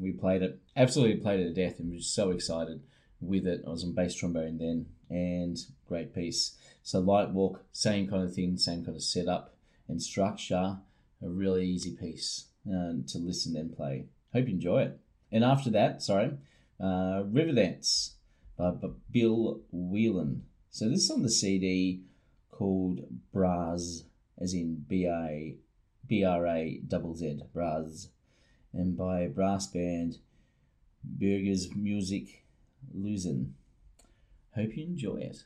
We 0.00 0.12
played 0.12 0.42
it, 0.42 0.60
absolutely 0.76 1.16
played 1.16 1.40
it 1.40 1.54
to 1.54 1.54
death, 1.54 1.78
and 1.78 1.90
we 1.90 1.96
was 1.96 2.06
so 2.06 2.30
excited 2.30 2.82
with 3.20 3.46
it. 3.46 3.62
I 3.66 3.70
was 3.70 3.84
on 3.84 3.92
bass 3.92 4.14
trombone 4.14 4.58
then, 4.58 4.86
and 5.08 5.58
great 5.88 6.14
piece. 6.14 6.56
So 6.82 7.00
Light 7.00 7.30
Walk, 7.30 7.64
same 7.72 8.08
kind 8.08 8.22
of 8.22 8.34
thing, 8.34 8.56
same 8.56 8.84
kind 8.84 8.96
of 8.96 9.02
setup 9.02 9.54
and 9.88 10.02
structure. 10.02 10.78
A 11.22 11.28
really 11.28 11.66
easy 11.66 11.94
piece 11.96 12.46
uh, 12.66 12.92
to 13.08 13.18
listen 13.18 13.56
and 13.56 13.76
play. 13.76 14.06
Hope 14.32 14.46
you 14.46 14.54
enjoy 14.54 14.82
it. 14.82 14.98
And 15.30 15.44
after 15.44 15.70
that, 15.70 16.02
sorry, 16.02 16.32
uh, 16.82 17.24
River 17.26 17.52
Dance 17.52 18.14
by 18.56 18.72
Bill 19.10 19.60
Whelan. 19.70 20.44
So 20.70 20.88
this 20.88 21.04
is 21.04 21.10
on 21.10 21.22
the 21.22 21.30
CD 21.30 22.02
called 22.60 23.00
Brazz, 23.34 24.04
as 24.38 24.52
in 24.52 24.84
B 24.86 25.08
I 25.08 25.54
B 26.06 26.24
R 26.24 26.46
A 26.46 26.78
double 26.86 27.14
Z, 27.14 27.40
Brazz, 27.56 28.08
and 28.74 28.98
by 28.98 29.28
brass 29.28 29.66
band 29.66 30.18
Berger's 31.02 31.74
Music 31.74 32.44
Lusen. 32.94 33.54
Hope 34.54 34.76
you 34.76 34.84
enjoy 34.84 35.30
it. 35.30 35.44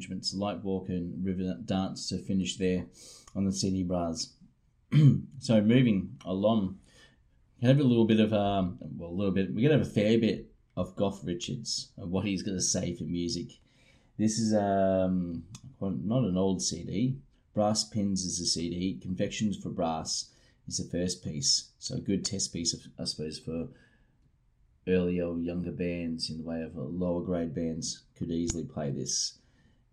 Arrangements. 0.00 0.34
Light 0.34 0.62
Walk 0.64 0.88
and 0.88 1.24
River 1.24 1.56
Dance 1.64 2.08
to 2.08 2.18
finish 2.18 2.56
there 2.56 2.86
on 3.36 3.44
the 3.44 3.52
CD 3.52 3.82
Brass. 3.82 4.32
so 5.38 5.60
moving 5.60 6.16
along, 6.24 6.78
we 7.60 7.68
have 7.68 7.78
a 7.78 7.82
little 7.82 8.06
bit 8.06 8.20
of 8.20 8.32
um, 8.32 8.78
well, 8.80 9.10
a 9.10 9.12
little 9.12 9.32
bit. 9.32 9.54
We're 9.54 9.68
gonna 9.68 9.78
have 9.78 9.86
a 9.86 9.90
fair 9.90 10.18
bit 10.18 10.50
of 10.76 10.96
Goff 10.96 11.20
Richards 11.22 11.90
what 11.96 12.24
he's 12.24 12.42
gonna 12.42 12.62
say 12.62 12.94
for 12.94 13.04
music. 13.04 13.58
This 14.18 14.38
is 14.38 14.54
um, 14.54 15.44
not 15.80 16.24
an 16.24 16.36
old 16.36 16.62
CD. 16.62 17.16
Brass 17.54 17.84
Pins 17.84 18.24
is 18.24 18.40
a 18.40 18.46
CD. 18.46 18.98
Confections 19.00 19.56
for 19.56 19.68
Brass 19.68 20.30
is 20.66 20.78
the 20.78 20.84
first 20.98 21.22
piece. 21.22 21.70
So 21.78 21.96
a 21.96 22.00
good 22.00 22.24
test 22.24 22.52
piece, 22.52 22.72
of, 22.72 22.80
I 22.98 23.04
suppose, 23.04 23.38
for 23.38 23.68
earlier 24.86 25.26
or 25.26 25.38
younger 25.38 25.72
bands 25.72 26.30
in 26.30 26.38
the 26.38 26.44
way 26.44 26.62
of 26.62 26.76
lower 26.76 27.22
grade 27.22 27.54
bands 27.54 28.02
could 28.16 28.30
easily 28.30 28.64
play 28.64 28.90
this. 28.90 29.39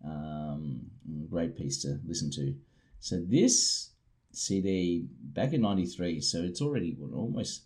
Um, 0.04 0.90
great 1.30 1.56
piece 1.56 1.82
to 1.82 2.00
listen 2.06 2.30
to. 2.32 2.54
So 3.00 3.20
this 3.20 3.90
CD 4.32 5.06
back 5.20 5.52
in 5.52 5.62
'93, 5.62 6.20
so 6.20 6.42
it's 6.42 6.62
already 6.62 6.94
what, 6.98 7.16
almost 7.16 7.62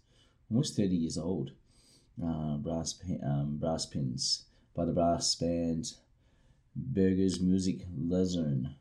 almost 0.51 0.77
30 0.77 0.97
years 0.97 1.19
old. 1.19 1.53
Uh, 2.23 2.57
brass 2.57 2.95
um, 3.25 3.57
brass 3.59 3.87
pins 3.87 4.45
by 4.77 4.85
the 4.85 4.93
brass 4.93 5.35
band 5.35 5.95
Burgers 6.77 7.41
Music 7.41 7.87
Lasern. 7.99 8.75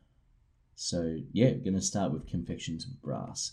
So 0.74 1.20
yeah, 1.32 1.52
to 1.52 1.80
start 1.80 2.12
with 2.12 2.28
Confections 2.28 2.84
of 2.84 3.00
Brass. 3.02 3.52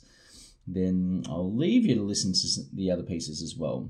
Then 0.68 1.24
I'll 1.28 1.54
leave 1.54 1.86
you 1.86 1.96
to 1.96 2.02
listen 2.04 2.34
to 2.34 2.76
the 2.76 2.92
other 2.92 3.04
pieces 3.04 3.42
as 3.42 3.56
well. 3.56 3.90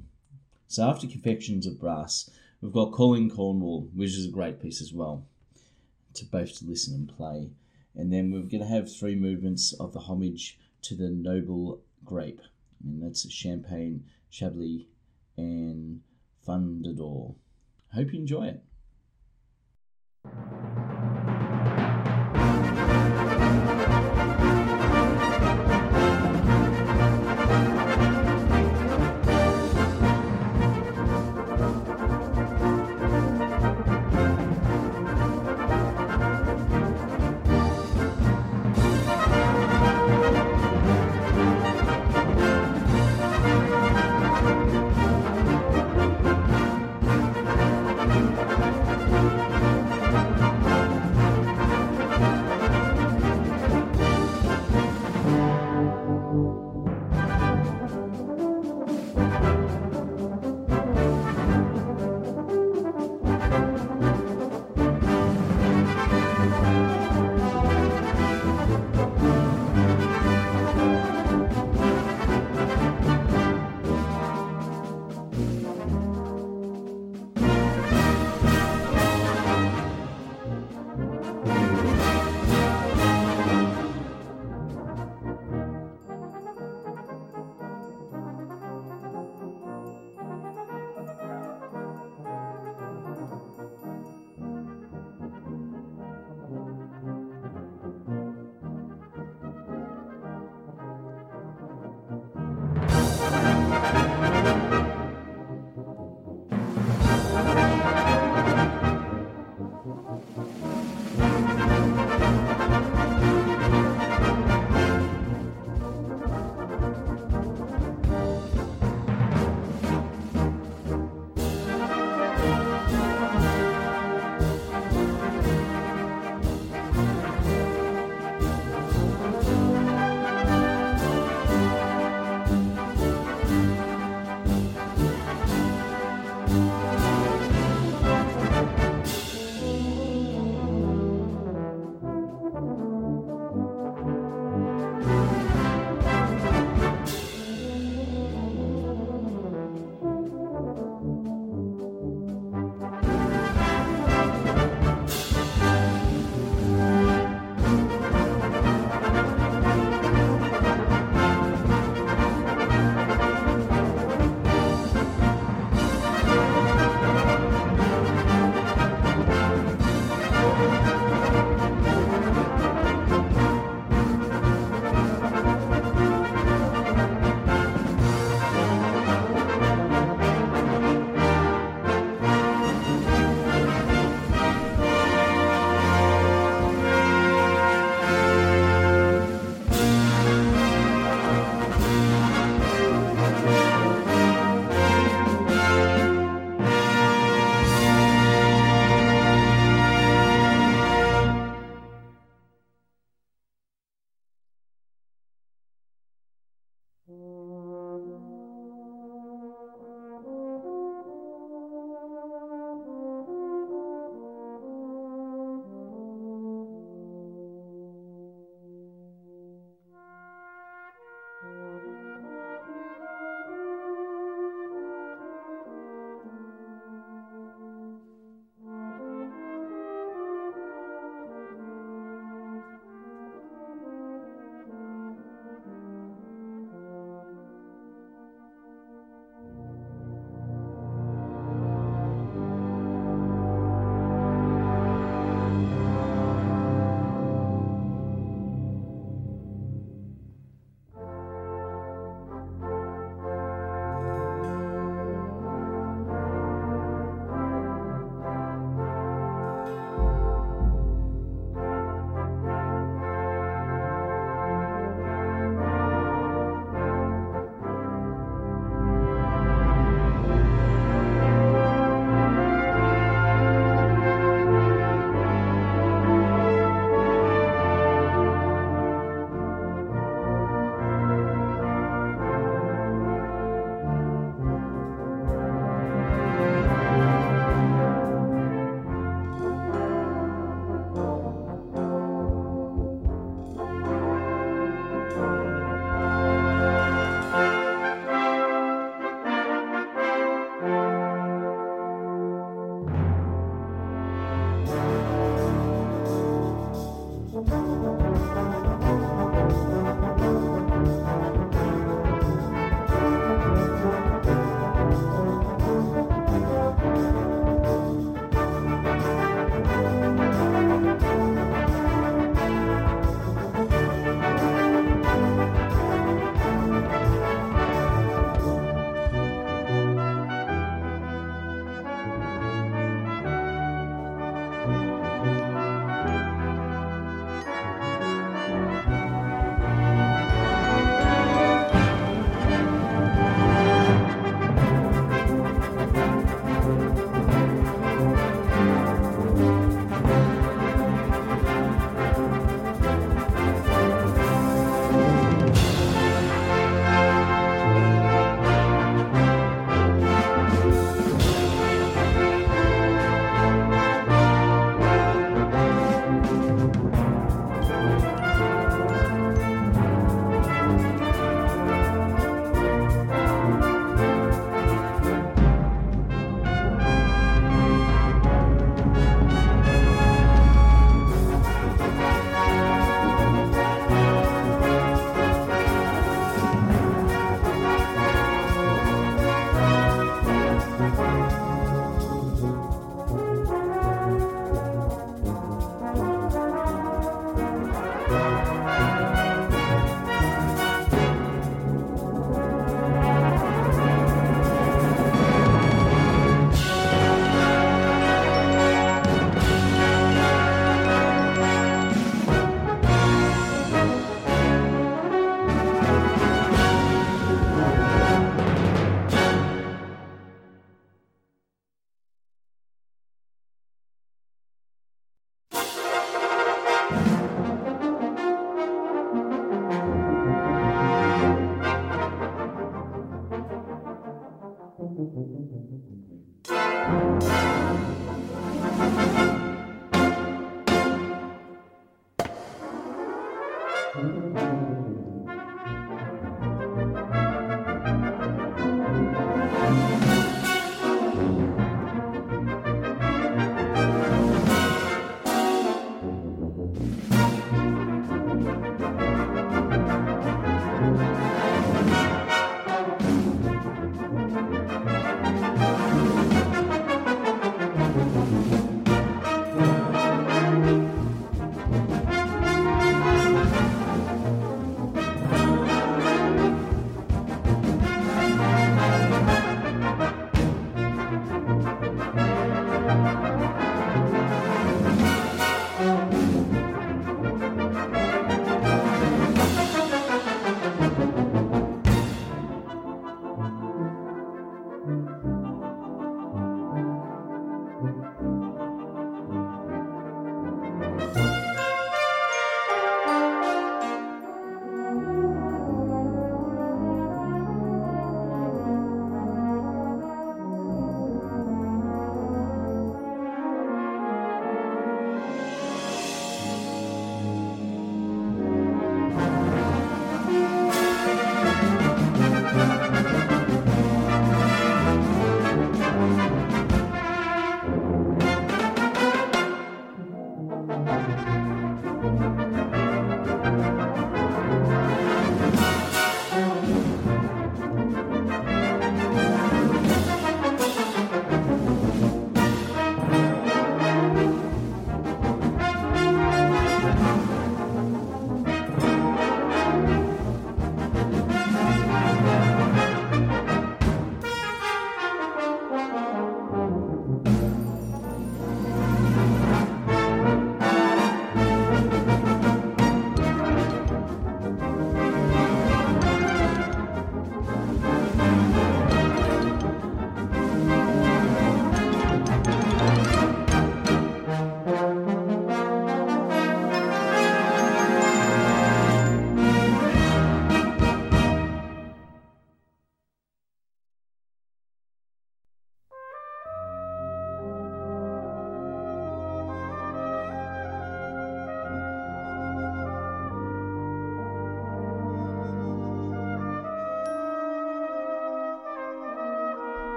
So 0.67 0.87
after 0.87 1.07
Confections 1.07 1.65
of 1.65 1.79
Brass, 1.79 2.29
we've 2.61 2.71
got 2.71 2.91
Calling 2.91 3.29
Cornwall, 3.29 3.89
which 3.93 4.11
is 4.11 4.25
a 4.25 4.31
great 4.31 4.61
piece 4.61 4.81
as 4.81 4.93
well, 4.93 5.25
to 6.15 6.25
both 6.25 6.59
to 6.59 6.65
listen 6.65 6.93
and 6.95 7.09
play. 7.09 7.51
And 7.95 8.11
then 8.13 8.31
we're 8.31 8.41
going 8.41 8.61
to 8.61 8.65
have 8.65 8.93
three 8.93 9.15
movements 9.15 9.73
of 9.73 9.93
the 9.93 9.99
homage 9.99 10.57
to 10.83 10.95
the 10.95 11.09
noble 11.09 11.81
grape, 12.05 12.41
and 12.83 13.03
that's 13.03 13.29
Champagne, 13.31 14.05
Chablis, 14.29 14.85
and 15.37 16.01
Fundador. 16.47 17.35
Hope 17.93 18.13
you 18.13 18.19
enjoy 18.19 18.47
it. 18.47 18.63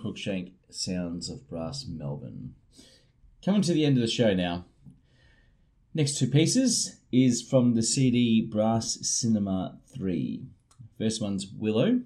Cruickshank, 0.00 0.52
Sounds 0.70 1.28
of 1.28 1.48
Brass, 1.48 1.84
Melbourne. 1.86 2.54
Coming 3.44 3.62
to 3.62 3.72
the 3.72 3.84
end 3.84 3.96
of 3.96 4.02
the 4.02 4.08
show 4.08 4.34
now. 4.34 4.64
Next 5.94 6.18
two 6.18 6.28
pieces 6.28 6.96
is 7.12 7.42
from 7.42 7.74
the 7.74 7.82
CD 7.82 8.40
Brass 8.40 8.98
Cinema 9.02 9.78
3. 9.94 10.42
First 10.98 11.20
one's 11.20 11.46
Willow, 11.48 12.00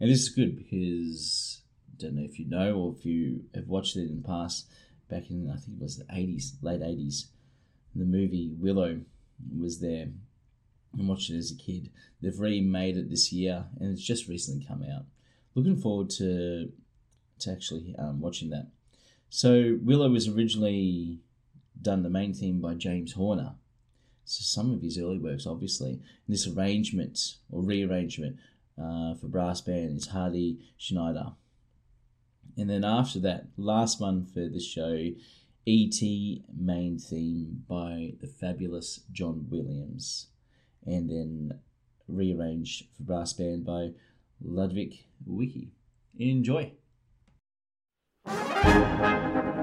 and 0.00 0.10
this 0.10 0.20
is 0.20 0.28
good 0.28 0.56
because 0.56 1.60
I 1.92 2.02
don't 2.02 2.14
know 2.14 2.24
if 2.24 2.38
you 2.38 2.46
know 2.48 2.74
or 2.76 2.94
if 2.98 3.04
you 3.04 3.44
have 3.54 3.68
watched 3.68 3.96
it 3.96 4.08
in 4.08 4.22
the 4.22 4.28
past. 4.28 4.68
Back 5.08 5.30
in 5.30 5.50
I 5.50 5.56
think 5.58 5.78
it 5.78 5.82
was 5.82 5.98
the 5.98 6.04
80s, 6.04 6.52
late 6.62 6.80
80s, 6.80 7.26
the 7.94 8.04
movie 8.04 8.52
Willow 8.58 9.00
was 9.58 9.80
there. 9.80 10.08
and 10.96 11.08
watched 11.08 11.30
it 11.30 11.36
as 11.36 11.50
a 11.50 11.56
kid. 11.56 11.90
They've 12.22 12.38
remade 12.38 12.96
it 12.96 13.10
this 13.10 13.32
year, 13.32 13.66
and 13.80 13.90
it's 13.90 14.02
just 14.02 14.28
recently 14.28 14.64
come 14.64 14.82
out. 14.82 15.04
Looking 15.54 15.76
forward 15.76 16.10
to 16.10 16.72
actually 17.48 17.94
um, 17.98 18.20
watching 18.20 18.50
that. 18.50 18.68
So 19.28 19.78
Willow 19.82 20.10
was 20.10 20.28
originally 20.28 21.20
done 21.80 22.02
the 22.02 22.10
main 22.10 22.32
theme 22.32 22.60
by 22.60 22.74
James 22.74 23.12
Horner. 23.12 23.54
So 24.24 24.42
some 24.42 24.72
of 24.72 24.80
his 24.80 24.98
early 24.98 25.18
works, 25.18 25.46
obviously. 25.46 25.90
And 25.90 26.00
this 26.28 26.46
arrangement 26.46 27.36
or 27.50 27.62
rearrangement 27.62 28.36
uh, 28.80 29.14
for 29.14 29.26
brass 29.26 29.60
band 29.60 29.96
is 29.96 30.08
Hardy 30.08 30.58
Schneider. 30.78 31.32
And 32.56 32.70
then 32.70 32.84
after 32.84 33.18
that, 33.20 33.46
last 33.56 34.00
one 34.00 34.24
for 34.24 34.48
the 34.48 34.60
show, 34.60 35.10
E.T. 35.66 36.44
main 36.56 36.98
theme 36.98 37.64
by 37.68 38.14
the 38.20 38.28
fabulous 38.28 39.00
John 39.12 39.46
Williams. 39.50 40.28
And 40.86 41.10
then 41.10 41.60
rearranged 42.06 42.86
for 42.96 43.02
brass 43.02 43.32
band 43.32 43.64
by 43.64 43.90
Ludwig 44.40 45.04
Wicki. 45.28 45.68
Enjoy. 46.18 46.72
Música 48.26 49.53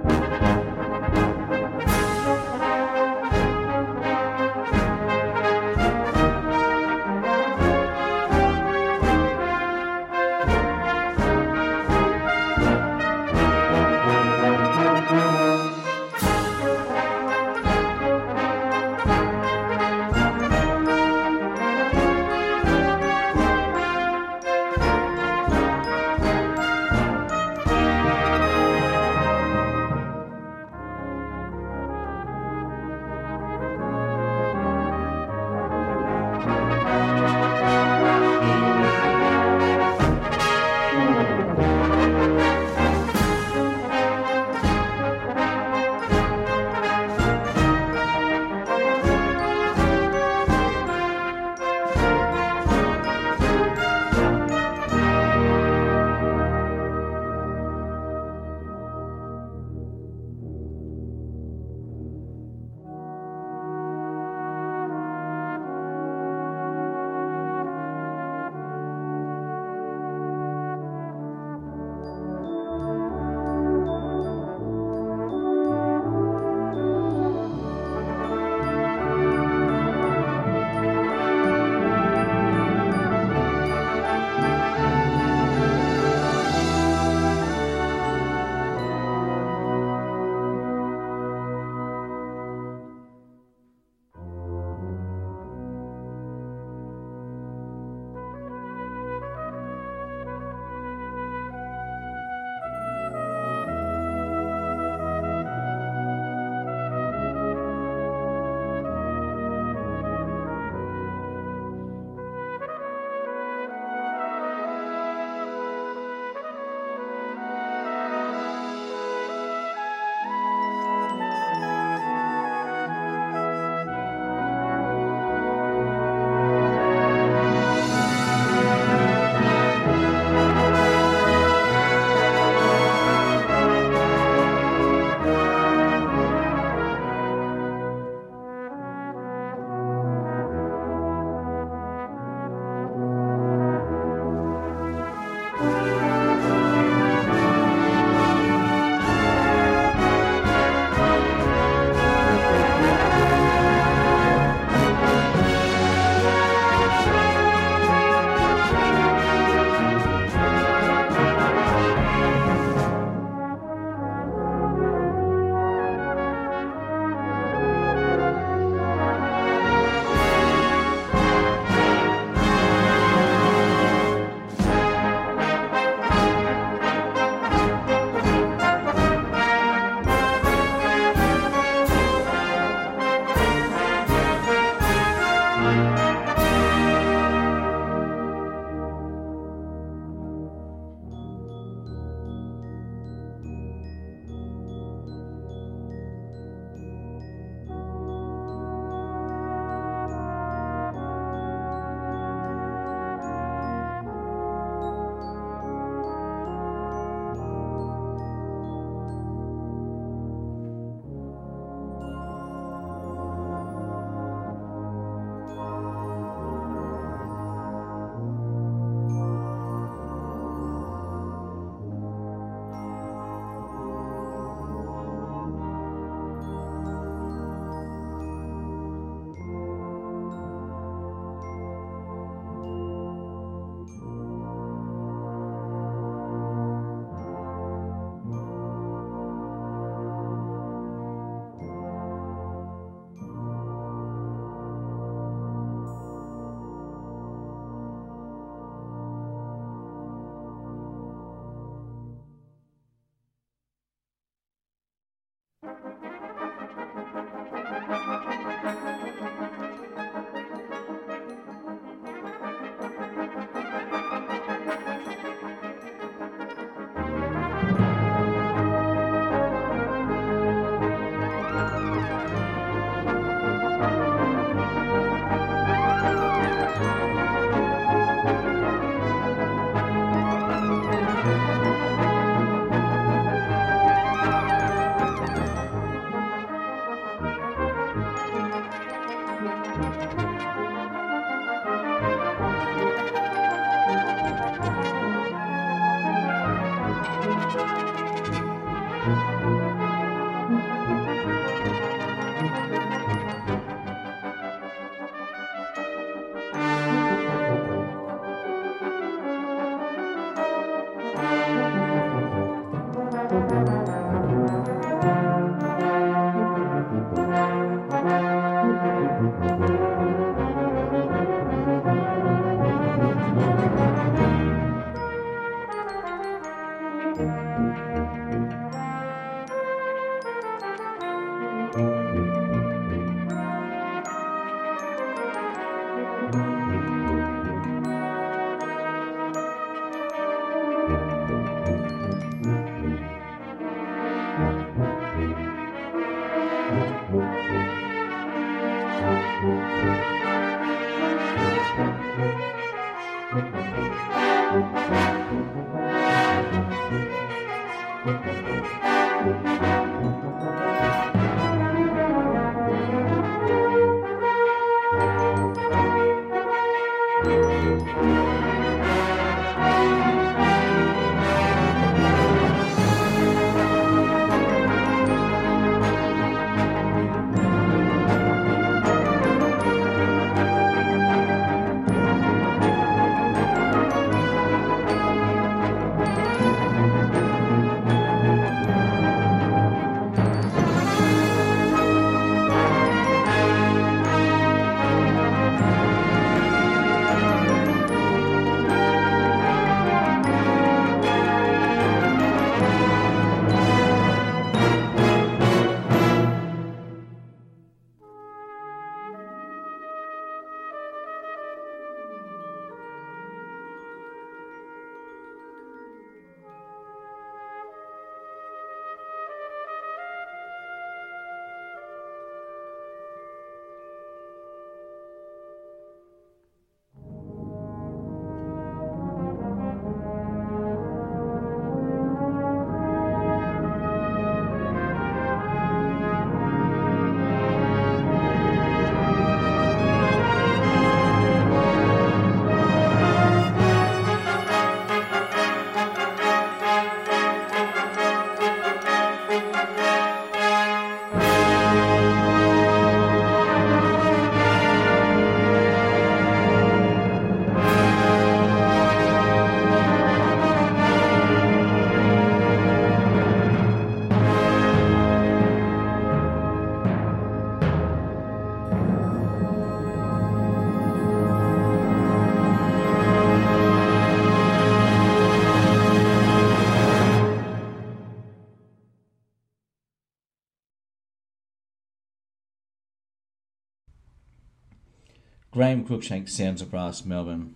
Graeme 485.61 485.85
Cruickshank, 485.85 486.27
Sounds 486.27 486.59
of 486.63 486.71
Brass, 486.71 487.05
Melbourne. 487.05 487.53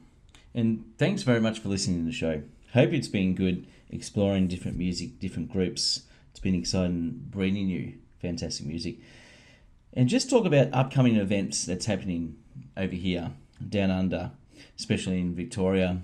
And 0.53 0.93
thanks 0.99 1.23
very 1.23 1.41
much 1.41 1.57
for 1.57 1.69
listening 1.69 2.01
to 2.01 2.05
the 2.05 2.11
show. 2.11 2.43
Hope 2.71 2.93
it's 2.93 3.07
been 3.07 3.33
good 3.33 3.65
exploring 3.89 4.47
different 4.47 4.77
music, 4.77 5.19
different 5.19 5.51
groups. 5.51 6.03
It's 6.29 6.39
been 6.39 6.53
exciting 6.53 7.25
bringing 7.31 7.67
you 7.67 7.93
fantastic 8.21 8.67
music. 8.67 8.97
And 9.91 10.07
just 10.07 10.29
talk 10.29 10.45
about 10.45 10.71
upcoming 10.71 11.15
events 11.15 11.65
that's 11.65 11.87
happening 11.87 12.35
over 12.77 12.93
here, 12.93 13.31
down 13.67 13.89
under, 13.89 14.33
especially 14.77 15.19
in 15.19 15.33
Victoria. 15.33 16.03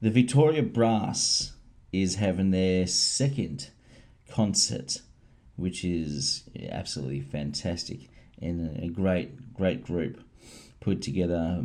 The 0.00 0.08
Victoria 0.10 0.62
Brass 0.62 1.52
is 1.92 2.14
having 2.14 2.52
their 2.52 2.86
second 2.86 3.68
concert, 4.30 5.02
which 5.56 5.84
is 5.84 6.44
absolutely 6.70 7.20
fantastic 7.20 8.08
and 8.40 8.82
a 8.82 8.88
great, 8.88 9.52
great 9.52 9.84
group 9.84 10.23
put 10.84 11.00
together 11.00 11.64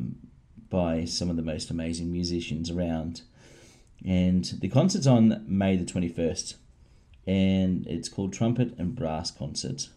by 0.70 1.04
some 1.04 1.30
of 1.30 1.36
the 1.36 1.42
most 1.42 1.70
amazing 1.70 2.12
musicians 2.12 2.72
around. 2.72 3.22
And 4.06 4.46
the 4.62 4.70
concert's 4.70 5.08
on 5.08 5.44
May 5.46 5.76
the 5.76 5.84
21st, 5.84 6.56
and 7.28 7.86
it's 7.86 8.08
called 8.08 8.32
Trumpet 8.32 8.78
and 8.78 8.96
Brass 8.96 9.30
Concert, 9.30 9.90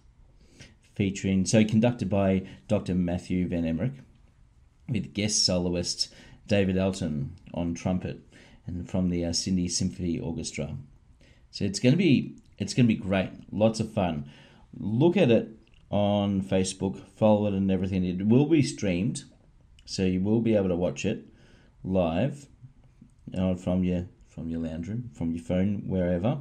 featuring, 0.94 1.47
so 1.47 1.65
conducted 1.65 2.11
by 2.11 2.49
Dr. 2.66 2.97
Matthew 2.97 3.47
Van 3.47 3.62
Emmerik, 3.62 4.01
with 4.89 5.15
guest 5.15 5.44
soloist 5.44 6.12
David 6.49 6.77
Elton 6.77 7.36
on 7.55 7.74
trumpet, 7.74 8.20
and 8.66 8.90
from 8.90 9.09
the 9.09 9.24
uh, 9.24 9.32
Sydney 9.32 9.69
Symphony 9.69 10.19
Orchestra. 10.19 10.77
So 11.53 11.65
it's 11.65 11.78
going 11.78 11.93
to 11.93 11.99
be 11.99 12.39
it's 12.59 12.74
going 12.74 12.86
to 12.89 12.94
be 12.94 13.01
great, 13.01 13.31
lots 13.53 13.78
of 13.78 13.93
fun. 13.93 14.28
Look 14.77 15.16
at 15.16 15.31
it 15.31 15.49
on 15.93 16.40
Facebook, 16.40 16.98
follow 17.16 17.47
it 17.47 17.52
and 17.52 17.70
everything. 17.70 18.05
It 18.05 18.27
will 18.27 18.47
be 18.47 18.62
streamed, 18.62 19.24
so 19.85 20.02
you 20.02 20.20
will 20.20 20.40
be 20.40 20.56
able 20.56 20.70
to 20.70 20.77
watch 20.77 21.05
it 21.05 21.27
live 21.85 22.47
uh, 23.36 23.55
from 23.55 23.85
your 23.85 24.06
from 24.27 24.48
your 24.48 24.60
lounge 24.60 24.89
room, 24.89 25.10
from 25.14 25.32
your 25.32 25.44
phone, 25.44 25.82
wherever 25.86 26.39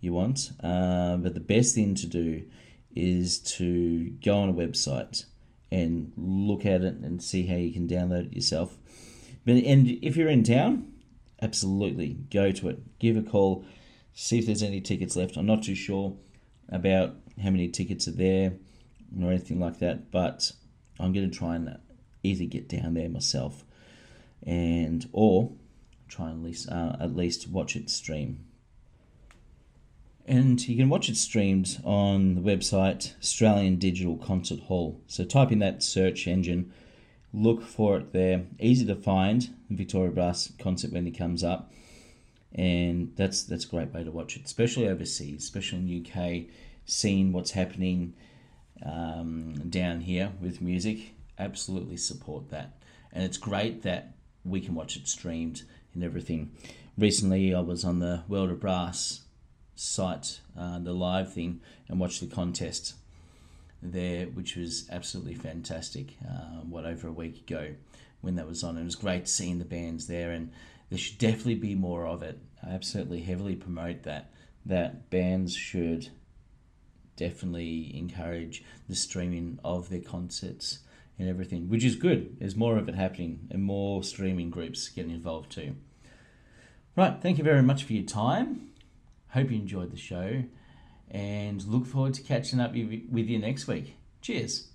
you 0.00 0.12
want. 0.12 0.50
Uh, 0.62 1.16
but 1.16 1.32
the 1.32 1.40
best 1.40 1.74
thing 1.74 1.94
to 1.94 2.06
do 2.06 2.44
is 2.94 3.38
to 3.38 4.10
go 4.22 4.36
on 4.36 4.50
a 4.50 4.52
website 4.52 5.24
and 5.72 6.12
look 6.18 6.66
at 6.66 6.82
it 6.82 6.94
and 6.96 7.22
see 7.22 7.46
how 7.46 7.56
you 7.56 7.72
can 7.72 7.88
download 7.88 8.26
it 8.26 8.34
yourself. 8.34 8.76
But 9.46 9.54
and 9.56 9.88
if 10.02 10.14
you're 10.14 10.28
in 10.28 10.44
town, 10.44 10.92
absolutely 11.40 12.18
go 12.30 12.52
to 12.52 12.68
it. 12.68 12.98
Give 12.98 13.16
a 13.16 13.22
call, 13.22 13.64
see 14.12 14.38
if 14.38 14.44
there's 14.44 14.62
any 14.62 14.82
tickets 14.82 15.16
left. 15.16 15.38
I'm 15.38 15.46
not 15.46 15.62
too 15.62 15.74
sure 15.74 16.14
about 16.68 17.14
how 17.42 17.50
many 17.50 17.68
tickets 17.68 18.06
are 18.06 18.12
there 18.12 18.52
or 19.20 19.30
anything 19.30 19.60
like 19.60 19.78
that, 19.78 20.10
but 20.10 20.52
I'm 20.98 21.12
going 21.12 21.30
to 21.30 21.36
try 21.36 21.56
and 21.56 21.78
either 22.22 22.44
get 22.44 22.68
down 22.68 22.94
there 22.94 23.08
myself 23.08 23.64
and 24.42 25.08
or 25.12 25.52
try 26.08 26.30
and 26.30 26.40
at 26.40 26.44
least, 26.44 26.68
uh, 26.70 26.96
at 27.00 27.16
least 27.16 27.48
watch 27.48 27.76
it 27.76 27.90
stream. 27.90 28.44
And 30.26 30.66
you 30.66 30.76
can 30.76 30.88
watch 30.88 31.08
it 31.08 31.16
streamed 31.16 31.80
on 31.84 32.34
the 32.34 32.40
website 32.40 33.16
Australian 33.18 33.76
Digital 33.76 34.16
Concert 34.16 34.60
Hall. 34.60 35.00
So 35.06 35.24
type 35.24 35.52
in 35.52 35.58
that 35.58 35.82
search 35.82 36.26
engine, 36.26 36.72
look 37.34 37.62
for 37.62 37.98
it 37.98 38.12
there. 38.12 38.44
Easy 38.58 38.86
to 38.86 38.94
find 38.94 39.54
Victoria 39.68 40.10
Brass 40.10 40.52
concert 40.58 40.92
when 40.92 41.06
it 41.06 41.18
comes 41.18 41.44
up, 41.44 41.72
and 42.54 43.12
that's 43.16 43.42
that's 43.42 43.64
a 43.66 43.68
great 43.68 43.92
way 43.92 44.04
to 44.04 44.10
watch 44.10 44.36
it, 44.36 44.44
especially 44.46 44.88
overseas, 44.88 45.42
especially 45.42 45.78
in 45.80 46.06
UK, 46.06 46.54
seeing 46.86 47.32
what's 47.32 47.50
happening 47.50 48.14
um, 48.82 49.54
down 49.68 50.00
here 50.00 50.32
with 50.40 50.60
music. 50.60 51.14
Absolutely 51.38 51.96
support 51.96 52.50
that. 52.50 52.78
And 53.12 53.24
it's 53.24 53.38
great 53.38 53.82
that 53.82 54.14
we 54.44 54.60
can 54.60 54.74
watch 54.74 54.96
it 54.96 55.08
streamed 55.08 55.62
and 55.94 56.02
everything. 56.02 56.52
Recently, 56.96 57.54
I 57.54 57.60
was 57.60 57.84
on 57.84 58.00
the 58.00 58.22
World 58.28 58.50
of 58.50 58.60
Brass 58.60 59.22
site, 59.74 60.40
uh, 60.58 60.78
the 60.78 60.92
live 60.92 61.32
thing, 61.32 61.60
and 61.88 61.98
watched 61.98 62.20
the 62.20 62.26
contest 62.26 62.94
there, 63.82 64.26
which 64.26 64.56
was 64.56 64.88
absolutely 64.90 65.34
fantastic. 65.34 66.16
Uh, 66.24 66.62
what 66.62 66.84
over 66.84 67.08
a 67.08 67.12
week 67.12 67.38
ago 67.38 67.74
when 68.20 68.36
that 68.36 68.46
was 68.46 68.64
on, 68.64 68.78
it 68.78 68.84
was 68.84 68.94
great 68.94 69.28
seeing 69.28 69.58
the 69.58 69.64
bands 69.64 70.06
there, 70.06 70.30
and 70.30 70.50
there 70.88 70.98
should 70.98 71.18
definitely 71.18 71.56
be 71.56 71.74
more 71.74 72.06
of 72.06 72.22
it. 72.22 72.38
I 72.62 72.70
absolutely 72.70 73.20
heavily 73.20 73.56
promote 73.56 74.04
that. 74.04 74.30
That 74.64 75.10
bands 75.10 75.54
should 75.54 76.08
definitely 77.16 77.96
encourage 77.96 78.64
the 78.88 78.94
streaming 78.94 79.58
of 79.64 79.88
their 79.88 80.00
concerts 80.00 80.80
and 81.18 81.28
everything, 81.28 81.68
which 81.68 81.84
is 81.84 81.94
good. 81.94 82.38
There's 82.38 82.56
more 82.56 82.76
of 82.76 82.88
it 82.88 82.94
happening 82.94 83.48
and 83.50 83.62
more 83.62 84.02
streaming 84.02 84.50
groups 84.50 84.88
getting 84.88 85.12
involved 85.12 85.52
too. 85.52 85.76
Right, 86.96 87.20
thank 87.20 87.38
you 87.38 87.44
very 87.44 87.62
much 87.62 87.84
for 87.84 87.92
your 87.92 88.04
time. 88.04 88.70
Hope 89.28 89.50
you 89.50 89.56
enjoyed 89.56 89.90
the 89.90 89.96
show 89.96 90.44
and 91.10 91.64
look 91.64 91.86
forward 91.86 92.14
to 92.14 92.22
catching 92.22 92.60
up 92.60 92.72
with 92.72 93.28
you 93.28 93.38
next 93.38 93.66
week. 93.66 93.96
Cheers. 94.20 94.68